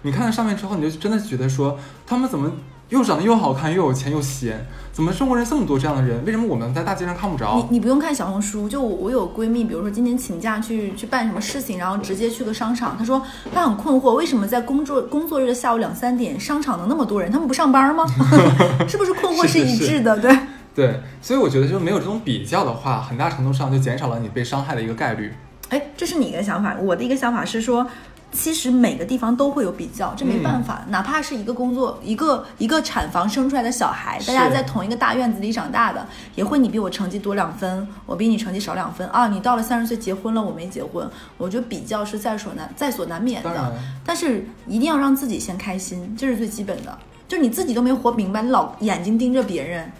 [0.02, 2.50] 你看到上面之后，你就真的觉得说，他们怎么
[2.88, 4.66] 又长得又好看，又有钱又闲？
[4.92, 6.24] 怎么中国人这么多这样的人？
[6.24, 7.54] 为什么我们在大街上看不着？
[7.56, 17.30] 你你不用看小红书，就我我有闺蜜，比如说今天请假去去办什么事情，然后直接去个商场，她说她很困惑，为什么在工作工作日的下午两三点，商场能那么多人？
[17.30, 18.04] 他们不上班吗？
[18.88, 20.18] 是不是困惑是是一致的？
[20.18, 20.38] 对，
[20.74, 25.32] 对，所以我觉得就没有这种比较的话，很大程度上就减少了你被伤害的一个概率。
[25.68, 27.86] 哎，这是你的想法，我的一个想法是说。
[28.30, 30.84] 其实每个地方都会有比较，这没办法。
[30.88, 39.28] 哪怕是一个工作，一个一个产房生出来的小孩，大家在同一个大院子里长大的，也会你比我成绩多两分，我比你成绩少两分啊。
[39.28, 43.74] 你到了三十岁结婚了，我没结婚，我觉得比较是在所难在所难免的。
[44.04, 46.96] 但是一定要让自己先开心，这是最基本的。
[47.26, 49.90] 就你自己都没活明白，你老眼睛盯着别人，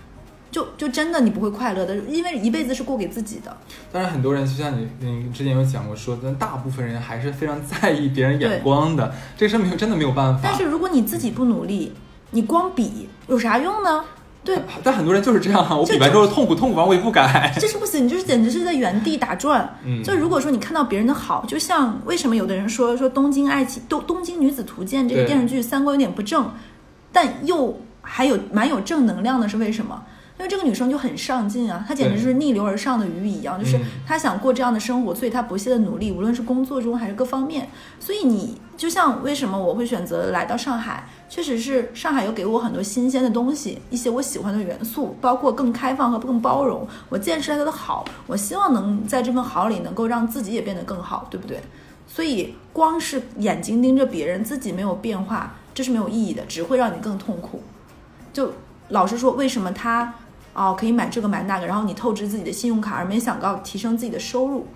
[0.58, 3.56] 就就真的你不会快乐的，因为一辈子是过给自己的。
[3.92, 10.40] 当然，很多人就像你，你之前有讲过说，但大部分人还是非常在意别人眼光的，这是没有真的没有办法。
[10.42, 11.92] 但是如果你自己不努力，
[12.32, 14.04] 你光比有啥用呢？
[14.44, 17.52] 对，但很多人就是这样啊，我比完之后痛苦痛苦完我也不改。
[17.60, 19.78] 这是不行，你就是简直是在原地打转。
[19.84, 26.50] 嗯就如果说你看到别人的好，就像为什么有的人说说《东京爱情东东京女子图鉴》这个电视剧三观有点不正，
[27.12, 30.02] 但又还有蛮有正能量的，是为什么？
[30.38, 37.68] 因为这个女生就很上进啊，她简直是逆流而上的鱼一样，就是嗯她想过这样的生活，所以她不懈的努力，无论是工作中还是各方面。
[37.98, 46.86] 所以你就像为什么我会选择来到上海，确实是上海有给我很多新鲜的东西，一些我喜欢的元素，包括更开放和更包容。
[47.08, 51.60] 我见识了它的好，我希望能在这份好里能够让自己也变得更好，对不对？
[52.06, 57.60] 所以光是眼睛盯着别人，自己没有变化，这是没有意义的，只会让你更痛苦。
[58.32, 58.52] 就
[58.88, 60.14] 老实说，为什么他
[60.58, 64.66] 哦可以买这个买那个，然后你透支自己的信用卡，而没想到提升自己的收入，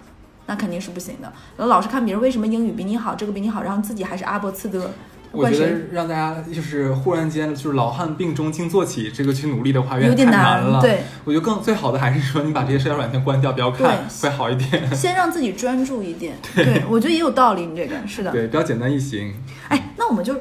[0.47, 1.33] 那肯定是不行的。
[1.57, 4.91] 然后老是看别人为什么英语比你好，这个比你好，然后自己还是阿波茨德，
[5.33, 5.59] 我觉？
[5.59, 10.81] 得让大家就是忽然间就是老汉病中惊坐起，这个去努力的话有有点难了。
[10.81, 14.89] 对，我觉得更最好的还是说你把这些社交软件关掉，不要看，会好一点。
[14.95, 16.35] 先让自己专注一点。
[16.55, 18.31] 对，我觉得也有道理，你这个是的。
[18.31, 19.35] 对，比较简单易行。
[19.69, 20.35] 哎，那我们就，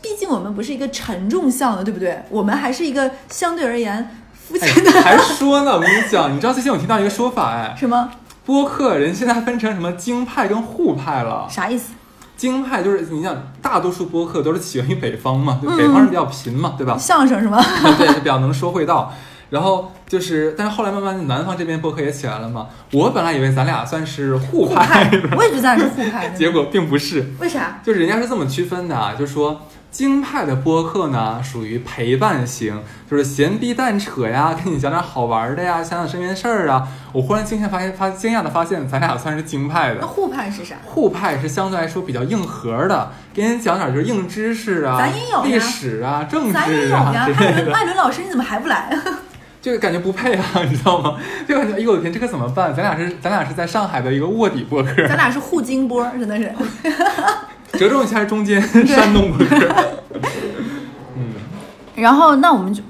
[0.00, 2.22] 毕竟我们不是一个沉重向的，对不对？
[2.30, 4.16] 我们还是一个相对而言
[4.46, 8.10] 肤哎浅的，，还说呢，我跟你讲，你知道最近我听到一个说法，哎，什么
[8.44, 11.46] 播客人现在分成什么京派跟沪派了。
[11.48, 11.92] 啥意思？
[12.36, 16.98] 京派就是你想，大多数播客都是起源于北方嘛，北方人比较贫嘛，对吧？
[16.98, 17.62] 相声是吗？
[17.96, 19.12] 对，就比较能说会道。
[19.50, 22.66] 然后就是，但是后来慢慢南方这边播客也起来了嘛。
[22.92, 26.34] 我本来以为咱俩算是沪派派，，我也觉得咱俩是沪派的。
[26.36, 27.24] 结果并不是。
[27.38, 27.78] 为啥？
[27.84, 29.60] 就是人家是这么区分的啊，就是说
[29.94, 36.88] 京派的播客呢属于陪伴型，就是闲逼蛋扯呀， 跟你讲点好玩的呀，想想身边事儿啊。
[37.12, 40.00] 我忽然惊讶发现，发惊讶的发现，咱俩算是京派的。
[40.00, 40.74] 那沪派是啥？
[40.84, 48.90] 沪派是相对来说比较硬核的，给你讲点就是硬知识啊，咱也有历史啊、政咱也治有呀，啊之类的，艾 伦艾伦老师你怎么还不来？
[49.62, 51.16] 就感觉不配啊，你知道吗？
[51.48, 52.74] 就感觉哎呦我的天，这个怎么办？
[52.74, 56.52] 咱俩是咱俩是在上海的一个卧底播客，咱俩是沪京播，真的是。
[57.78, 59.74] 折中一下中间山东播客。
[61.16, 61.32] 嗯，
[61.96, 62.82] 然后那我们就，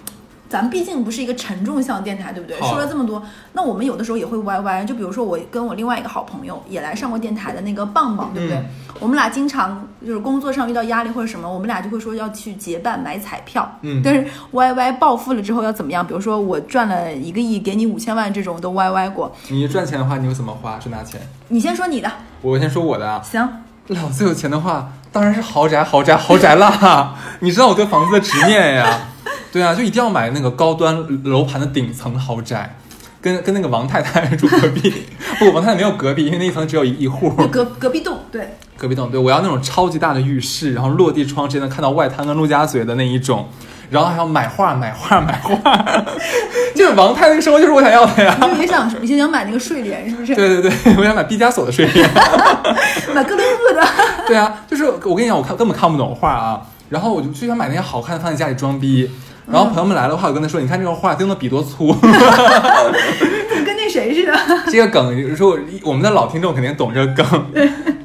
[0.49, 2.57] 咱们毕竟不是一个沉重向电台，对不对？
[2.59, 4.85] 说了这么多，那我们有的时候也会歪歪。
[4.85, 8.59] 就比如说我跟我另外一个好朋友也来上过电台的那个棒棒，对不对？
[8.59, 8.65] 嗯
[9.01, 13.69] 我们俩经常就是工作上遇到压力或者什么，我们俩就会说要去结伴买彩票。
[13.83, 16.07] 嗯但是 YY 暴富了之后要怎么样？
[16.07, 19.35] 比如说我赚了一个亿，给你五千万，这种都 YY 过。
[19.49, 20.79] 你赚钱的话，你又怎么花？
[20.79, 21.21] 是拿钱？
[21.49, 22.09] 你先说你的，
[22.41, 23.64] 我先说我的啊，行。
[23.89, 27.15] 老子有钱的话，当然是豪宅、豪宅、豪宅啦！
[27.41, 29.09] 你知道我对房子的执念呀？
[29.53, 32.77] 对啊，就一定要买那个高端楼盘的顶层豪宅，
[33.21, 34.91] 跟跟那个王太太住隔壁。
[35.39, 37.31] 不，王太太没有隔壁，因为那一层只有一一户。
[37.37, 43.49] 就隔隔壁栋，对，隔壁栋，对我要那种超级大的浴室，然后落地窗直接能看到外滩跟陆家嘴的那一种，
[43.91, 46.05] 然后还要买画、买画、买画，
[46.75, 48.37] 就是王太那个生活就是我想要的呀。
[48.41, 50.35] 你就也想也想买那个睡莲，是不是？
[50.35, 52.09] 对对对， 我想买毕加索的睡莲。
[53.15, 53.87] 买哥伦布的。
[54.27, 59.11] 对啊，就是我跟你讲，我看根本看不懂画啊，然后我就就想买那些好看的放在家里装逼。
[59.47, 61.93] 然后朋友们来的话，我跟他说：“你看这个画用的笔多粗。
[61.93, 64.33] 跟那谁似的。”
[64.73, 67.27] 这个梗，有时候我们的老听众肯定懂这个梗。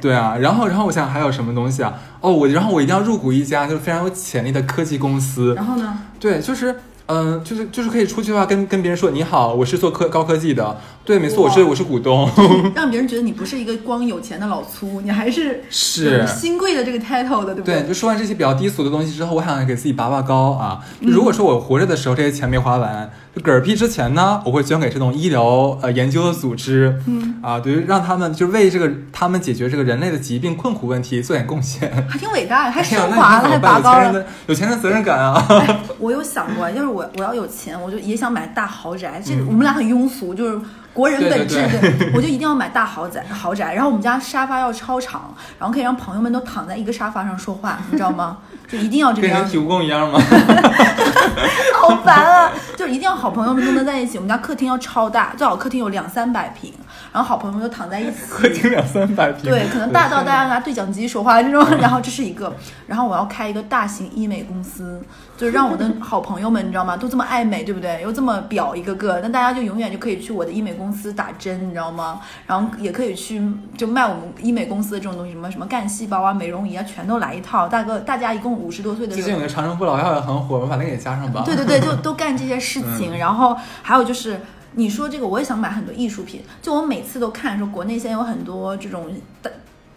[0.01, 1.93] 对啊，然后然后我想还有什么东西啊？
[2.21, 5.53] 哦，我然后我一定要入股一家就是非常有潜力的科技公司。
[5.55, 5.99] 然后呢？
[6.19, 6.75] 对，就是
[7.11, 10.77] 嗯、就是就是可以出去的话跟跟别人说你好，我是做科高科技的。
[11.03, 12.29] 对，没错，我是我是股东。
[12.75, 20.79] 让别人觉得你不是一个光有钱的老粗，你还是是新贵的这个 title 的，对不对，就说完这些比较低俗的东西之后，我想给自己拔拔高啊。
[21.01, 31.89] 如果说我活着的时候这些钱没花完，就嗝屁之前呢，我会捐给这种医疗呃研究的组织，嗯啊，对于让他们就为这个他们解决这个人类的疾病困苦问题做点贡献。
[32.09, 34.25] 还挺伟大，还升华了，还拔高了。
[34.47, 35.45] 有钱人的责任感啊。
[35.99, 39.21] 我有想过，要是我我要有钱，我就也想买大豪宅。
[39.23, 40.59] 这嗯我们俩很庸俗，就是
[40.93, 43.73] 国人本质，对对对我就一定要买大豪宅 豪宅。
[43.73, 48.37] 然后我们家沙发要超长，然后可以让朋友们都躺在一个沙发上说话， 你知道吗？
[48.67, 49.51] 就一定要这个样子。
[49.57, 50.19] 跟人体蜈蚣一样吗？
[51.81, 52.51] 好烦啊！
[52.77, 54.17] 就一定要好朋友们都能在一起。
[54.17, 56.71] 我们家客厅要超大，最好客厅有两三百平，
[57.11, 58.69] 然后好朋友们都躺在一起。
[58.69, 59.49] 两三百平。
[59.49, 62.53] 对，可能大到大家拿对讲机说话这种， 然后这是一个，
[62.87, 65.01] 然后我要开一个大型医美公司，
[65.37, 66.95] 就是让我的好朋友们，你知道吗？
[66.95, 68.01] 都这么爱美，对不对？
[68.01, 72.19] 又这么表一个个，那大家就永远就可以去我的医美公司打针，你知道吗？
[72.45, 73.41] 然后也可以去
[73.77, 77.67] 就卖我们医美公司的这种东西，什么什么干细胞啊、美容仪啊，全都来一套。
[77.67, 81.43] 大哥，大家一共五十多岁的人最近有个长生不老药也很火，我们把那个也加上吧。
[81.45, 83.17] 对对对，就 都干这些事情。
[83.17, 84.39] 然后还有就是，
[84.73, 86.43] 你说这个，我也想买很多艺术品。
[86.61, 89.07] 就我每次都看说，国内现在有很多这种
[89.41, 89.51] 当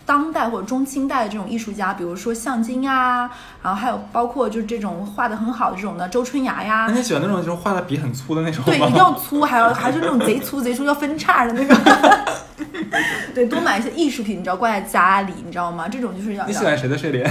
[0.04, 3.30] 当代或者中清代的这种艺术家，比如说向京呀，
[3.62, 6.94] 然后还有包括就是这种画的很好的这种的周春芽呀那。
[6.94, 8.64] 你喜欢那种就是画的笔很粗的那种？
[8.64, 11.76] 对，一定 要粗，还要还是那种贼粗贼粗要分叉的那种。
[13.34, 15.88] 对，多买一些艺术品，你知道挂在家里，你知道吗？
[15.88, 17.24] 这种就是要你喜欢谁的睡莲？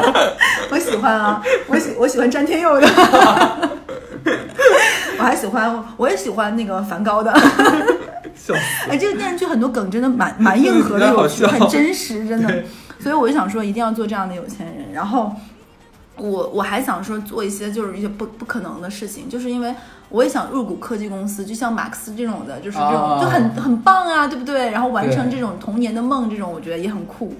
[0.70, 2.88] 我喜欢啊，我喜我喜欢詹天佑的。
[5.18, 7.32] 我还喜欢，我也喜欢那个梵高的。
[8.36, 8.90] 笑死！
[8.90, 12.62] 哎，这个电视剧很多梗真的蛮 蛮硬核的，有趣，很真实，真的。
[12.98, 14.92] 所以我就想说，一定要做这样的有钱人。
[14.92, 15.32] 然后
[16.16, 19.74] 我我还想说做一些就是一些不不可能的事情，就是因为
[20.10, 24.70] 我也想入股科技公司，就像马克思这种的，就是这种、啊就很很棒啊，对不对？
[24.70, 27.34] 然后完成这种童年的梦，这种我觉得也很酷。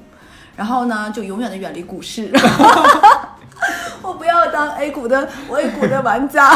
[0.56, 2.30] 然后呢，就永远的远离股市。
[4.02, 6.54] 我不要当 A 股的 A 股的玩家，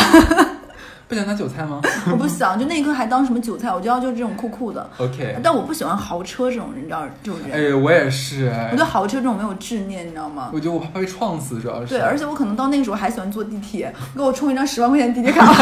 [1.10, 4.88] 不想当韭菜吗 我不想，就那一刻还当什么韭菜，我就要就是这种酷酷的。
[4.98, 7.50] ？OK，但我不喜欢豪车这种人，你知道这种人。
[7.50, 10.50] 哎，我也是，哎我对豪车这种没有执念，你知道吗？
[10.54, 11.88] 我觉得我怕被撞死，主要是。
[11.88, 15.52] 对，而且我可能到那个时候还喜欢坐地铁， 给我充一张十万块钱地铁卡，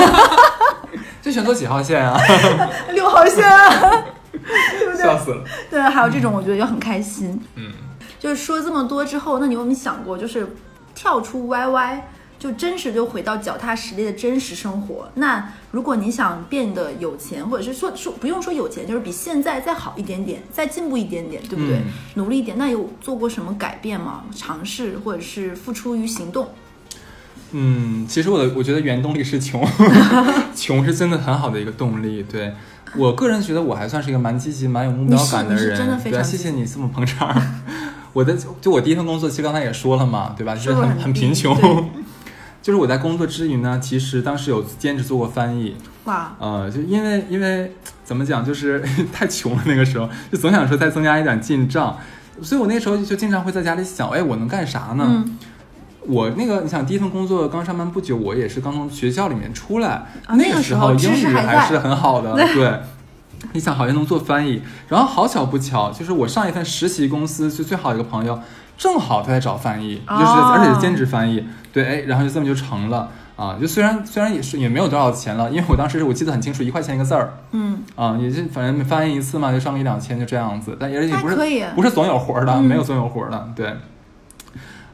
[1.22, 2.20] 就选择几号线啊？
[2.92, 5.02] 六号线啊，对不对？
[5.02, 5.42] 笑死了。
[5.70, 7.40] 对，还有这种，我觉得就很开心。
[7.54, 7.72] 嗯，
[8.18, 10.46] 就是说这么多之后，那你有没有想过，就是
[10.94, 12.00] 跳出 YY，
[12.38, 15.08] 就真实就回到脚踏实地的真实生活？
[15.14, 21.78] 那如果你想变得有钱，或者是说说不用说有钱，就是比现在再好一点点，再进步一点点，对不对？
[21.78, 21.84] 嗯
[22.14, 24.24] 努力一点，那有做过什么改变吗？
[24.34, 26.48] 尝试或者是付出于行动？
[27.52, 29.66] 嗯，其实我的我觉得原动力是穷，
[30.54, 32.22] 穷是真的很好的一个动力。
[32.22, 32.52] 对
[32.96, 35.76] 我个人觉得我还算是一个蛮积极、蛮有目标感的人。
[35.76, 37.34] 真的非对啊，常谢谢你这么捧场。
[38.12, 40.54] 我的就我第一份工作，其实刚才也说了嘛，对吧？
[40.54, 41.97] 就是很很贫穷对。
[42.60, 47.72] 就是我在工作之余呢，其实当时有兼职做过翻译，哇，呃，就因为因为
[48.04, 48.82] 怎么讲，就是
[49.12, 51.96] 太穷了那个时候，就总想说再增加一点进账，
[52.42, 55.06] 所以我那时候就经常会在家里想，哎，我能干啥呢？
[55.08, 55.38] 嗯，
[56.06, 59.88] 我那个，你想第一份工作刚上班不久，我也是刚从学校里面出来，
[60.26, 62.80] 啊那个时候英语还是很好的， 对。
[63.52, 68.36] 你想好像能做翻译，然后好巧不巧，就是我上一份实习公司就最好的一个朋友，
[68.78, 73.58] 正好他在找翻译，就是哦而且是兼职翻译，对，哎，然后就这么就成了啊。
[73.60, 77.34] 就虽然虽然也是也没有多少钱了，因为我当时我记得很清楚，一块钱一个字儿。
[77.50, 81.36] 嗯，啊，也就反正翻译一次嘛，就上个一两千就这样子，但也也不是
[81.74, 82.62] 不是总有活儿的，嗯。
[82.62, 83.76] 没有总有活儿的，对。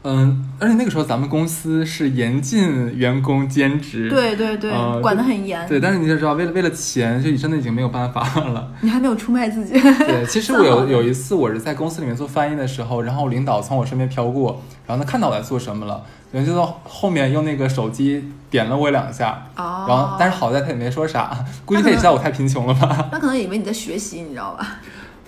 [0.07, 5.67] 嗯，而且那个时候咱们公司是严禁员工兼职，对对对，呃管得很严。
[5.67, 8.71] 对，但是你就知道，为了为了钱，就真的已经没有办法了。
[8.81, 9.73] 你还没有出卖自己。
[9.73, 21.35] 对，其实 我有有一次，我是在公司里面做翻译的时候，然后领导从我身边飘过，然后他看到我在做什么了，然后就到后面用那个手机点了我两下，哦，然后但是好在他也没说啥，
[21.65, 23.09] 估计他也知道我太贫穷了吧。
[23.11, 24.75] 那可能以为你在学习，你知道吧？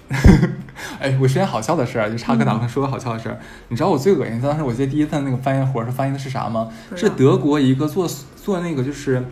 [0.99, 3.39] 哎，我说件好笑的事儿，就插科打诨，说个好笑的事儿。
[3.69, 6.69] 你知道我最恶心，当时我记得第一份那个翻译活儿是翻译的是啥吗？
[6.95, 9.23] 是德国一个做做那个就是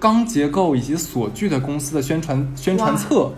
[0.00, 3.32] 钢结构以及锁具的公司的宣传宣传册。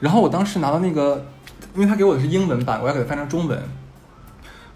[0.00, 1.26] 然后我当时拿到那个，
[1.74, 3.60] 因为他给我的是英文版，我要给他翻成中文。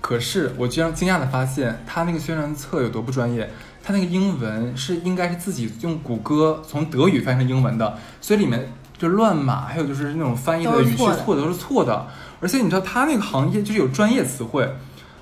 [0.01, 3.49] 可是我居然惊讶的发现，他那个宣传册有多不专业。
[3.83, 8.71] 他那个英文是应该是自己用谷歌从德语翻成英文的，所以里面
[9.01, 12.07] 就乱码，还有就是那种翻译的语气错的都是错的。
[12.39, 14.71] 而且你知道他那个行业就是有专业词汇，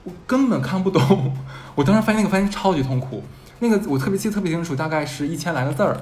[0.02, 1.32] 我根本看不懂。
[1.76, 3.22] 我当时翻译那个翻译超级痛苦，
[3.60, 5.96] 那个我特别记得特别清楚，大概是一千来个字儿。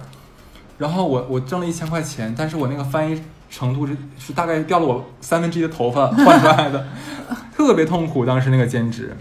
[0.79, 6.87] 然后我我挣了一千块钱，但是我那个翻译程度是是大概掉了我三分之一的头发 换出来的，
[7.55, 8.24] 特别痛苦。
[8.24, 9.14] 当时那个兼职，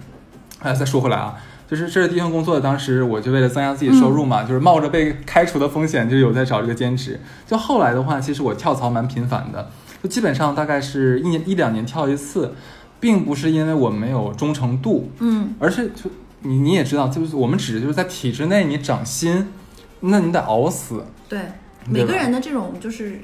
[0.60, 1.36] 哎，再说回来啊，
[1.68, 7.20] 就是这是第一份工作，当时我就为了增加自己收入嘛，就是冒着被开除的风险，就有在找这个兼职。
[7.48, 9.72] 就后来的话，其实我跳槽蛮频繁的，
[10.04, 12.54] 就基本上大概是一年一两年跳一次，
[13.00, 16.10] 并不是因为我没有忠诚度，嗯，而是就
[16.42, 19.48] 你你也知道，就是我们只就是在体制内你涨薪，
[20.02, 21.04] 那你得熬死。
[21.28, 23.20] 对，对每个人的这种就是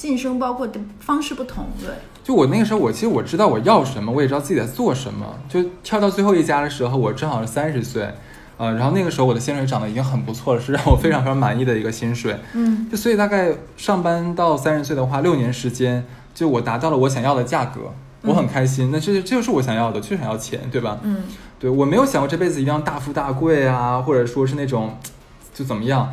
[0.00, 1.90] 晋升，包括的方式不同，对，
[2.24, 5.26] 就我那个时候，我其实我知道我要什么，我也知道自己在做什么。
[5.46, 8.08] 就跳到最后一家的时候，我正好是三十岁，
[8.56, 12.34] 呃，然后那个时候我的薪水涨得已经很不错了，是让我非常非常满意的一个薪水。
[12.54, 16.02] 嗯，就所以大概上班到三十岁的话，六年时间，
[16.34, 17.92] 就我达到了我想要的价格，
[18.22, 18.88] 我很开心。
[18.90, 20.98] 那这这就是我想要的，就是想要钱，对吧？
[21.02, 21.24] 嗯，
[21.58, 24.96] 对我没有想过这辈子一定要大富大贵啊，或者说是那种
[25.52, 26.10] 就怎么样，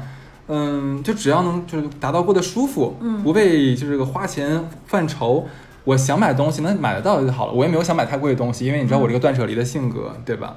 [0.47, 5.45] 嗯，就只要能就是达到过得舒服，嗯不为就是这个花钱犯愁，
[5.83, 7.53] 我想买东西能买得到就好了。
[7.53, 10.55] 我也没有想买太贵的东西，因为你知道我这个断舍离的性格，对吧？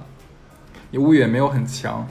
[0.93, 2.07] 也物欲也没有很强，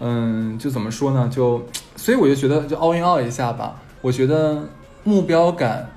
[0.00, 1.30] 嗯，就怎么说呢？
[1.30, 1.66] 就
[1.96, 3.76] 所以我就觉得就 all in all 一下吧。
[4.00, 4.68] 我觉得
[5.04, 5.90] 目标感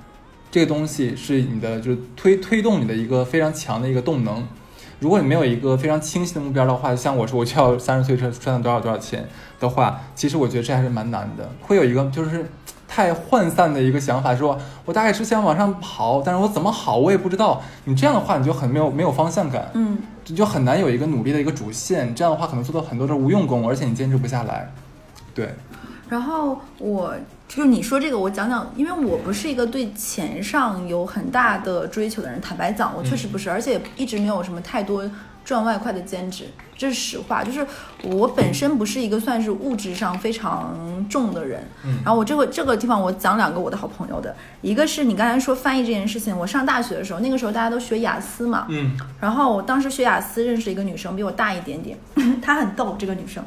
[0.50, 4.46] 这个东西是你的就是推推动你的一个非常强的一个动能。
[5.02, 9.28] 如果你没有一个非常清晰的目标的话，像我说我就要 三十岁赚赚到多少多少钱
[9.58, 11.50] 的话，其实我觉得这还是蛮难的。
[11.60, 12.48] 会有一个就是
[12.86, 17.60] 太涣散的一个想法，说我大概是想往上跑，但是我怎么好我也不知道。
[17.84, 19.98] 你这样的话，你就很没有没有方向感，嗯，
[20.28, 22.14] 你就很难有一个努力的一个主线。
[22.14, 24.72] 这样的话，可能做到很多的无用功，而且你坚持不下来。
[25.34, 25.48] 对，
[26.08, 27.12] 然后我
[27.54, 35.04] 就是你说这个，我讲讲，因为我不是一个对钱上有很大的追求的人，坦白讲，我确实不是，而且一直没有什么太多
[35.44, 36.46] 赚外快的兼职，
[36.78, 37.44] 这是实话。
[37.44, 37.66] 就是
[38.04, 41.62] 我本身不是一个算是物质上非常重的人。
[41.84, 51.98] 嗯然后我这个这个地方我讲两个我的好朋友的，一个是你刚才说翻译这件事情，我上大学的时候，那个时候大家都学雅思嘛，嗯然后我当时学雅思认识一个女生，比我大一点点，
[52.40, 53.44] 她很逗，这个女生。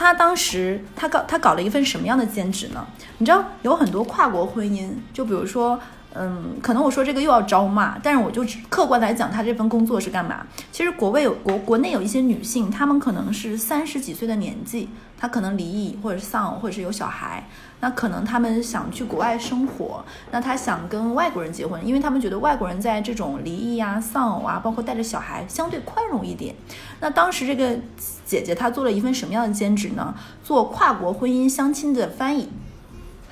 [0.00, 2.86] 他当时他搞他搞了一份什么样的兼职呢？
[3.18, 5.78] 你知道有很多跨国婚姻，就比如说，
[6.14, 10.46] 嗯，可能我说这个又要招骂，但是我就只客观来讲，他这份工作是干嘛？
[10.72, 14.88] 其实国外有国国内有一些女性，她们可能是三十几岁的年纪，
[15.18, 17.46] 她可能离异或者丧或者是有小孩，
[17.80, 26.54] 那可能他们想去国外生活，那他想跟外国人结婚，因为他们觉得外国人在这种离异啊、丧偶啊，包括带着小孩，相对宽容一点。
[27.00, 27.78] 那当时这个
[28.26, 30.14] 姐姐她做了一份什么样的兼职呢？
[30.44, 32.50] 做跨国婚姻相亲的翻译，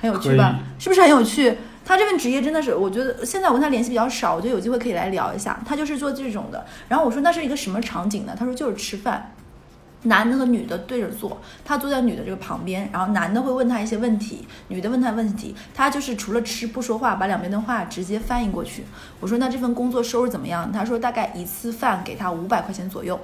[0.01, 0.59] 很有趣吧？
[0.79, 1.55] 是不是很有趣？
[1.85, 5.59] 她这份职业真的是，我觉得现在我跟她联系比较少，我觉得有机会可以来聊一下。
[5.65, 6.65] 她就是做这种的。
[6.87, 8.35] 然后我说那是一个什么场景呢？
[8.37, 9.31] 她说就是吃饭。
[10.03, 18.85] 男的和女的对着坐，他坐在女的这个旁边，然后男的会问他一些问题，女的问他问题，他就是除了吃不说话，把两边的话直接翻译过去。
[19.19, 20.71] 我说那这份工作收入怎么样？
[20.71, 23.19] 他说大概一次饭给他五百块钱左右，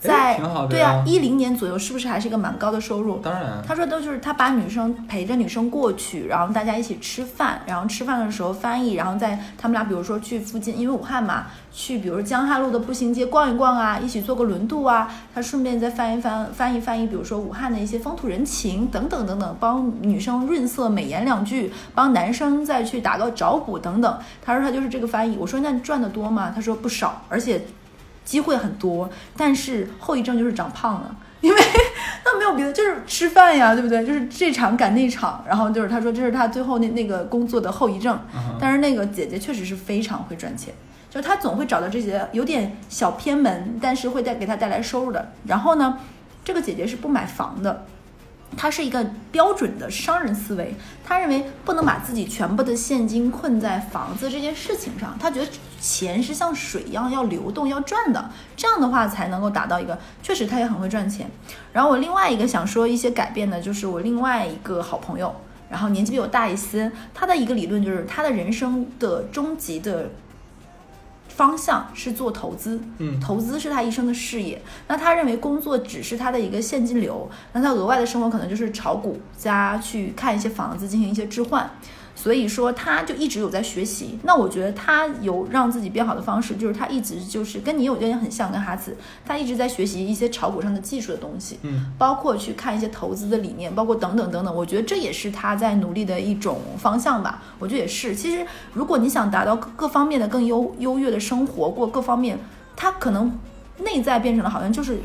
[0.00, 0.38] 在
[0.70, 3.18] 对啊呀，一零年左右是不是还是一个蛮高的收入？
[3.18, 24.18] 当然，他说都就是他把女生陪着女生过去，然后大家一起吃饭，然后吃饭的时候翻译，然后在他们俩比如说去附近，因为武汉嘛，去比如江汉路的步行街逛一逛啊，一起坐个轮渡啊，他顺便再翻一翻翻译翻译，比如说武汉的一些风土人情等等等等，帮女生润色美颜两句，帮男生再去打个招呼等等。
[24.44, 26.52] 他说他就是这个翻译，我说那你赚的多吗？
[26.54, 27.62] 他说不少，而且
[28.28, 29.08] 机会很多，
[29.38, 31.16] 但是后遗症就是长胖了。
[31.40, 31.58] 因为
[32.26, 34.04] 那没有别的，就是吃饭呀，对不对？
[34.04, 38.18] 就是这场赶那场，然后就是他说这是他最后那那个工作的后遗症。
[38.60, 40.74] 但是那个姐姐确实是非常会赚钱，
[41.08, 45.32] 就是她总会找到这些有点小偏门，但是会带给她带来收入的。
[45.46, 45.98] 然后呢，
[46.44, 47.86] 这个姐姐是不买房的，
[48.56, 50.74] 他是一个标准的商人思维，
[51.04, 55.46] 他认为不能把自己全部的现金困在房子这件事情上，他觉得
[55.80, 61.30] 钱是像水一样要流动要赚的，这样的话才能够达到一个，确实他也很会赚钱。
[61.72, 65.32] 然后我另外一个想说一些改变的，就是我另外一个好朋友，
[65.70, 70.10] 然后年纪比我大一些，他的一个理论就是他的人生的终极的
[71.38, 74.60] 方向是做投资，嗯投资是他一生的事业。
[74.88, 81.70] 那他认为工作只是他的一个现金流，那他额外的生活可能就是炒股加去看一些房子进行一些置换。
[82.20, 84.18] 所以说，他就一直有在学习。
[84.24, 91.60] 那我觉得他有让自己变好的方式，就是他一直就是跟你有点很像，跟哈茨，他一直在学习一些炒股上的技术的东西。
[91.62, 97.40] 嗯包括去看一些投资的理念，包括等等等等，我觉得这也是他在努力的一种方向吧。
[97.60, 98.16] 我觉得也是。
[98.16, 102.36] 其实，如果你想达到各各方面的更优优越的生活，过各方面，
[102.74, 103.38] 他可能
[103.78, 104.98] 内在变成了好像就是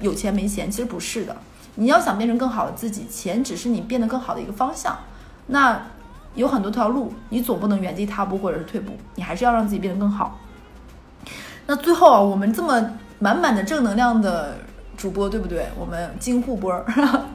[0.00, 1.36] 有钱没钱，其实不是的。
[1.76, 4.98] 你要想变成更好的自己，钱只是你变得更好的一个方向。
[5.48, 5.80] 那
[6.36, 10.38] 有很多条路，你总不能原地踏步或者是退步，你还是要让自己变得更好。
[11.66, 14.58] 那最后啊，我们这么满满的正能量的
[14.96, 15.66] 主播，对不对？
[15.76, 16.84] 我们金护波儿，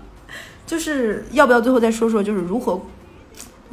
[0.65, 2.79] 就是要不要最后再说说，就是如何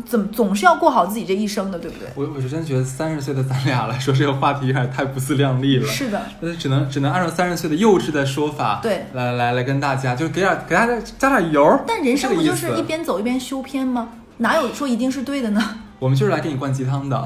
[0.05, 2.09] 怎么总是要过好自己这一生的，对不对？
[2.16, 5.87] 我我是真觉得三十岁的咱俩来说这个话题有点太不自量力了。
[5.87, 11.81] 是的，那只能只能按照三十岁的幼稚的说法，对来来来跟大家就给点给大家加点油。
[11.87, 14.09] 但人生不就是一边走一边修片吗？
[14.39, 15.62] 哪有说一定是对的呢？
[15.99, 17.22] 我们就是来给你灌鸡汤的。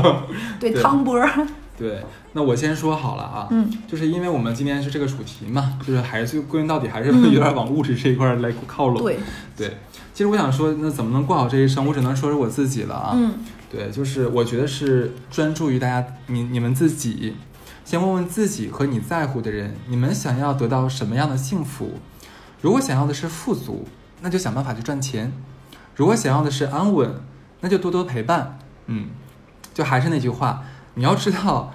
[0.58, 1.46] 对，对汤波儿，
[1.76, 2.02] 对，
[2.32, 9.02] 那我先说好了啊，嗯，就是因为我们今天是这个主题嘛，就是还是归根到底还是嗯有点往物质这一块儿来靠拢。
[9.02, 9.18] 对，
[9.56, 9.76] 对，
[10.14, 11.86] 其实我想说，那怎么能过好这一生？
[11.86, 13.12] 我只能说是我自己了啊。
[13.14, 13.34] 嗯
[13.70, 17.34] 对，就是我觉得是专注于大家你你们自己，
[17.84, 21.94] 先问问自己和你在乎的人，你们想要得到什么样的幸福？
[22.62, 23.84] 如果想要的是富足，
[24.22, 25.32] 那就想办法去赚钱；
[25.94, 27.14] 如果想要的是安稳，
[27.60, 28.58] 那就多多陪伴。
[28.86, 29.08] 嗯，
[29.72, 30.62] 就还是那句话，
[30.94, 31.72] 你要知道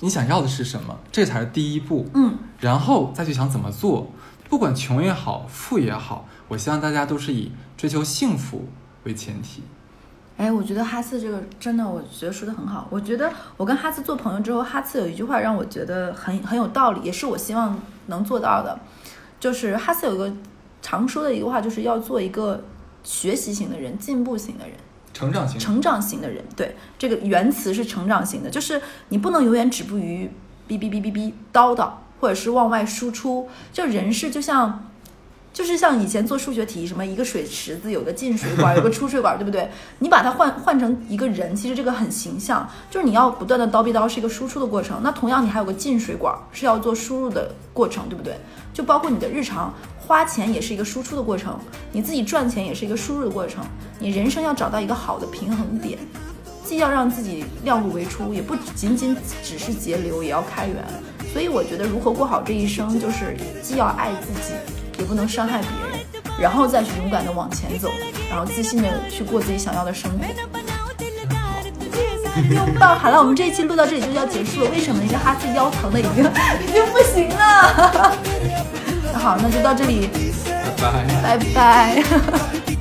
[0.00, 2.06] 你想要的是什么，这才是第一步。
[2.14, 4.10] 嗯，然后再去想怎么做。
[4.48, 8.68] 不管穷也好，富也好，我希望大家都是以追求幸福
[9.04, 9.62] 为前提。
[10.36, 12.86] 哎，我觉得哈次这个真的，我觉得说的很好。
[12.90, 18.78] 我觉得我跟哈次做朋友之后，哈次有一句话让我觉得很很有道理，也是我希望能做到的。
[19.40, 20.30] 就是哈次有个
[20.82, 22.62] 常说的一个话，就是要做一个
[23.02, 24.76] 学习型的人，进步型的人。
[25.14, 28.80] 成长型，成长型的人，对这个原词是成长型的，就是
[29.10, 30.30] 你不能永远止步于
[30.66, 33.46] 哔哔哔哔哔叨叨，或者是往外输出。
[33.74, 34.88] 就人是就像
[35.52, 39.70] 就是像以前做数学题，什么一个水池子有个 进水管，有个出水管，对不对？
[39.98, 45.02] 你把它换换成一个人，其实这个很形象，就是你要不断的叨逼叨是一个输出的过程。
[45.02, 48.34] 那同样你还有个进水管，是要做输入的过程，对不对？
[48.72, 49.74] 就包括你的日常
[50.06, 51.58] 花钱也是一个输出的过程，
[51.92, 53.64] 你自己赚钱也是一个输入的过程。
[53.98, 55.98] 你人生要找到一个好的平衡点，
[56.64, 60.76] 既要让自己量入为出，也不仅仅只是节流，也要开源。
[61.32, 64.54] 所以我觉得如何过好这一生，就是既要爱自己。
[64.98, 67.90] 也不能伤害别人，然后再去勇敢的往前走，
[68.30, 70.24] 然后自信的去过自己想要的生活。
[72.54, 74.70] 拥抱，好了，我们这一期录到这里就要结束了。
[74.70, 75.02] 为什么？
[75.02, 76.22] 因为哈斯腰疼的已经
[76.68, 78.16] 已经不行了。
[79.22, 80.08] 好，那就到这里，
[80.44, 82.71] 拜拜，拜拜。